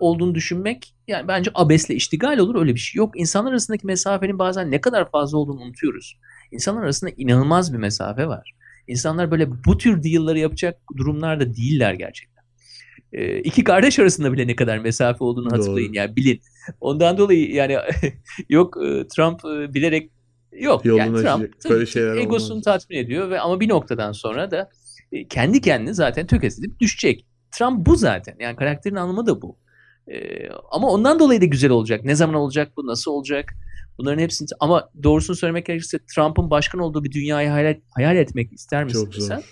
[0.00, 3.20] olduğunu düşünmek yani bence abesle iştigal olur öyle bir şey yok.
[3.20, 6.18] İnsanlar arasındaki mesafenin bazen ne kadar fazla olduğunu unutuyoruz.
[6.50, 8.52] İnsanlar arasında inanılmaz bir mesafe var.
[8.88, 12.44] İnsanlar böyle bu tür deal'ları yapacak durumlarda değiller gerçekten.
[13.12, 15.58] Ee, iki kardeş arasında bile ne kadar mesafe olduğunu Doğru.
[15.58, 16.40] hatırlayın yani bilin.
[16.80, 17.76] Ondan dolayı yani
[18.48, 20.10] yok e, Trump e, bilerek
[20.52, 22.64] yok yani Trump tabii Böyle şeyler egosunu olmaz.
[22.64, 24.70] tatmin ediyor ve ama bir noktadan sonra da
[25.12, 27.26] e, kendi kendini zaten tökezleyip düşecek.
[27.58, 28.36] Trump bu zaten.
[28.40, 29.56] Yani karakterin anlamı da bu.
[30.08, 32.04] E, ama ondan dolayı da güzel olacak.
[32.04, 32.86] Ne zaman olacak bu?
[32.86, 33.54] Nasıl olacak?
[33.98, 38.84] Bunların hepsini ama doğrusunu söylemek gerekirse Trump'ın başkan olduğu bir dünyayı hayal, hayal etmek ister
[38.84, 39.26] misin Çok zor.
[39.28, 39.42] sen?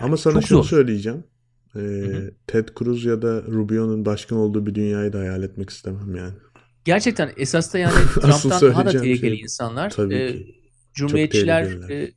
[0.00, 0.68] Ama sana şunu zor.
[0.68, 1.24] söyleyeceğim.
[1.76, 1.80] Ee.
[2.46, 6.34] Ted Cruz ya da Rubio'nun başkan olduğu bir dünyayı da hayal etmek istemem yani.
[6.84, 9.90] Gerçekten esas da yani Trump'tan daha da tehlikeli şey insanlar.
[9.90, 10.54] Tabii Ee, ki.
[10.94, 12.12] Cumhuriyetçiler e,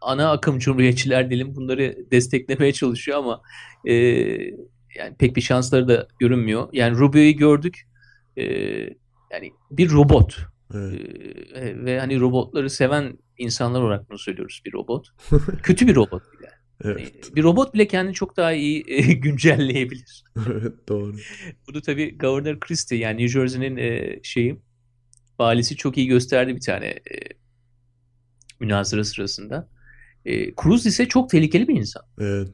[0.00, 3.42] ana akım cumhuriyetçiler diyelim bunları desteklemeye çalışıyor ama
[3.84, 3.94] e,
[4.96, 6.68] yani pek bir şansları da görünmüyor.
[6.72, 7.88] Yani Rubio'yu gördük.
[8.36, 8.44] E,
[9.32, 10.36] yani bir robot.
[10.74, 11.00] Evet.
[11.54, 15.08] E, ve hani robotları seven insanlar olarak bunu söylüyoruz bir robot.
[15.62, 16.50] Kötü bir robot bile.
[16.84, 17.36] Evet.
[17.36, 20.24] bir robot bile kendini çok daha iyi e, güncelleyebilir.
[20.36, 21.16] evet doğru.
[21.68, 24.56] Bunu tabii Governor Christie yani New Jersey'nin e, şeyi
[25.40, 27.16] valisi çok iyi gösterdi bir tane e,
[28.60, 29.68] münazara sırasında.
[30.24, 32.02] E, Cruz ise çok tehlikeli bir insan.
[32.20, 32.48] Evet.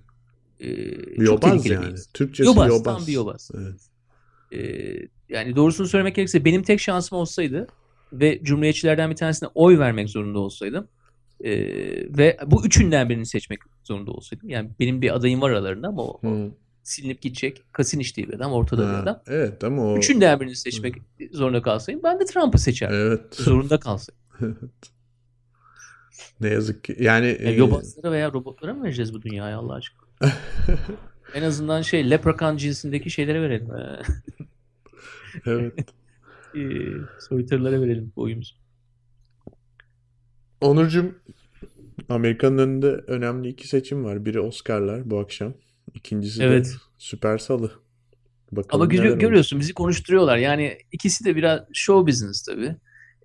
[0.61, 1.92] E, Bir çok yobaz tehlikeli bir yani.
[1.92, 2.12] insan.
[2.14, 2.96] Türkçesi Yobaz, yobaz.
[2.98, 3.50] tam bir yobaz.
[3.55, 3.80] Evet.
[4.53, 4.59] E,
[5.28, 7.66] yani doğrusunu söylemek gerekirse benim tek şansım olsaydı
[8.12, 10.88] ve cumhuriyetçilerden bir tanesine oy vermek zorunda olsaydım
[11.44, 11.50] e,
[12.18, 14.48] ve bu üçünden birini seçmek zorunda olsaydım.
[14.48, 16.50] Yani benim bir adayım var aralarında ama o, Hı.
[16.82, 17.62] silinip gidecek.
[17.72, 19.22] Kasiniş diye bir adam, ortada bir Ha, adam.
[19.26, 20.94] Evet ama o Üçünden birini seçmek
[21.32, 22.96] zorunda kalsaydım ben de Trump'ı seçerdim.
[22.96, 23.34] evet.
[23.34, 24.22] Zorunda kalsaydım.
[26.41, 30.03] ne yazık ki yani Yani e, yobazlara veya robotlara mı vereceğiz bu dünyayı Allah aşkına?
[31.35, 33.68] En azından şey leprekan cinsindeki şeylere verelim.
[33.75, 34.03] Ee,
[35.47, 35.75] evet.
[36.57, 36.61] e,
[37.29, 38.55] soytarılara verelim bu oyumuzu.
[40.61, 41.14] Onurcuğum
[42.09, 44.25] Amerika'nın önünde önemli iki seçim var.
[44.25, 45.55] Biri Oscar'lar bu akşam.
[45.95, 46.66] İkincisi Evet.
[46.66, 47.73] de Süper Salı.
[48.53, 49.20] Bakalım Ama görü- neler olacak.
[49.20, 50.37] görüyorsun bizi konuşturuyorlar.
[50.37, 52.77] Yani ikisi de biraz show business tabii.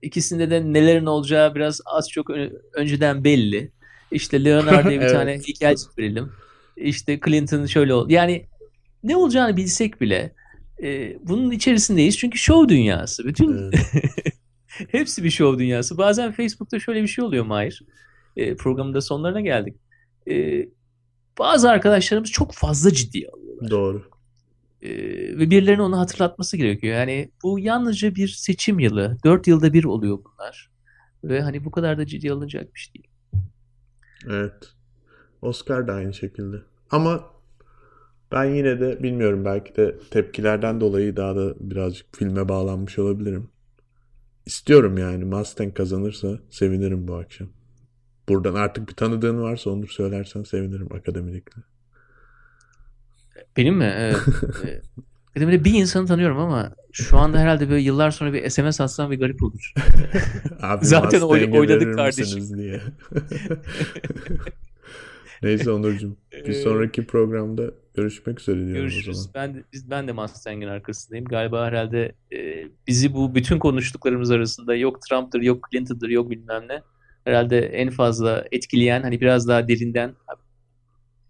[0.01, 2.29] İkisinde de nelerin olacağı biraz az çok
[2.73, 3.71] önceden belli.
[4.11, 5.11] İşte Leonardo'ya bir Evet.
[5.11, 6.31] tane heykelcik verelim.
[6.77, 8.09] İşte Clinton şöyle ol.
[8.09, 8.45] Yani
[9.03, 10.33] ne olacağını bilsek bile
[10.83, 12.17] e, bunun içerisindeyiz.
[12.17, 13.25] Çünkü show dünyası.
[13.25, 13.75] Bütün Evet.
[14.91, 15.97] hepsi bir show dünyası.
[15.97, 17.83] Bazen Facebook'ta şöyle bir şey oluyor Mahir.
[18.37, 19.75] E, programın da sonlarına geldik.
[20.29, 20.65] E,
[21.39, 23.71] bazı arkadaşlarımız çok fazla ciddiye alıyorlar.
[23.71, 24.09] Doğru.
[24.81, 24.89] Ee,
[25.37, 26.95] ve birilerinin onu hatırlatması gerekiyor.
[26.95, 29.17] Yani bu yalnızca bir seçim yılı.
[29.25, 30.69] Dört yılda bir oluyor bunlar.
[31.23, 33.07] Ve hani bu kadar da ciddi alınacak bir şey değil.
[34.29, 34.73] Evet.
[35.41, 36.57] Oscar da aynı şekilde.
[36.91, 37.23] Ama
[38.31, 43.49] ben yine de bilmiyorum belki de tepkilerden dolayı daha da birazcık filme bağlanmış olabilirim.
[44.45, 47.47] İstiyorum yani Mustang kazanırsa sevinirim bu akşam.
[48.29, 51.61] Buradan artık bir tanıdığın varsa Onur söylersen sevinirim akademilikle.
[53.57, 53.93] Benim mi?
[53.97, 54.17] Evet.
[54.65, 54.81] Ee,
[55.35, 58.81] bir de böyle bir insanı tanıyorum ama şu anda herhalde böyle yıllar sonra bir SMS
[58.81, 59.73] atsam bir garip olur.
[60.61, 62.57] Abi Zaten oy- verir kardeşim.
[62.57, 62.81] diye.
[65.43, 69.17] Neyse Onurcuğum bir Ee, sonraki programda görüşmek üzere diyorum o Görüşürüz.
[69.17, 69.31] zaman.
[69.35, 71.25] Ben de, biz, ben de Mustang'in arkasındayım.
[71.25, 76.81] Galiba herhalde e, bizi bu bütün konuştuklarımız arasında yok Trump'tır, yok Clinton'dır, yok bilmem ne.
[77.25, 80.13] Herhalde en fazla etkileyen hani biraz daha derinden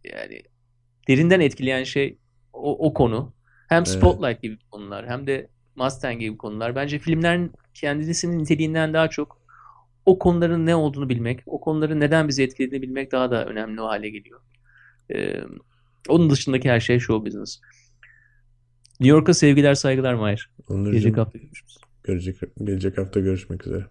[0.03, 0.41] yani
[1.07, 2.17] derinden etkileyen şey
[2.53, 3.33] o, o konu.
[3.69, 3.87] Hem Evet.
[3.87, 6.75] Spotlight gibi konular hem de Mustang gibi konular.
[6.75, 9.41] Bence filmlerin kendisinin niteliğinden daha çok
[10.05, 13.87] o konuların ne olduğunu bilmek, o konuların neden bizi etkilediğini bilmek daha da önemli o
[13.87, 14.39] hale geliyor.
[15.13, 15.41] Ee,
[16.09, 17.59] onun dışındaki her şey show business.
[18.99, 20.51] New York'a sevgiler saygılar Mahir.
[20.69, 21.77] Gelecek hafta görüşürüz.
[22.07, 23.85] gelecek, gelecek hafta görüşmek üzere.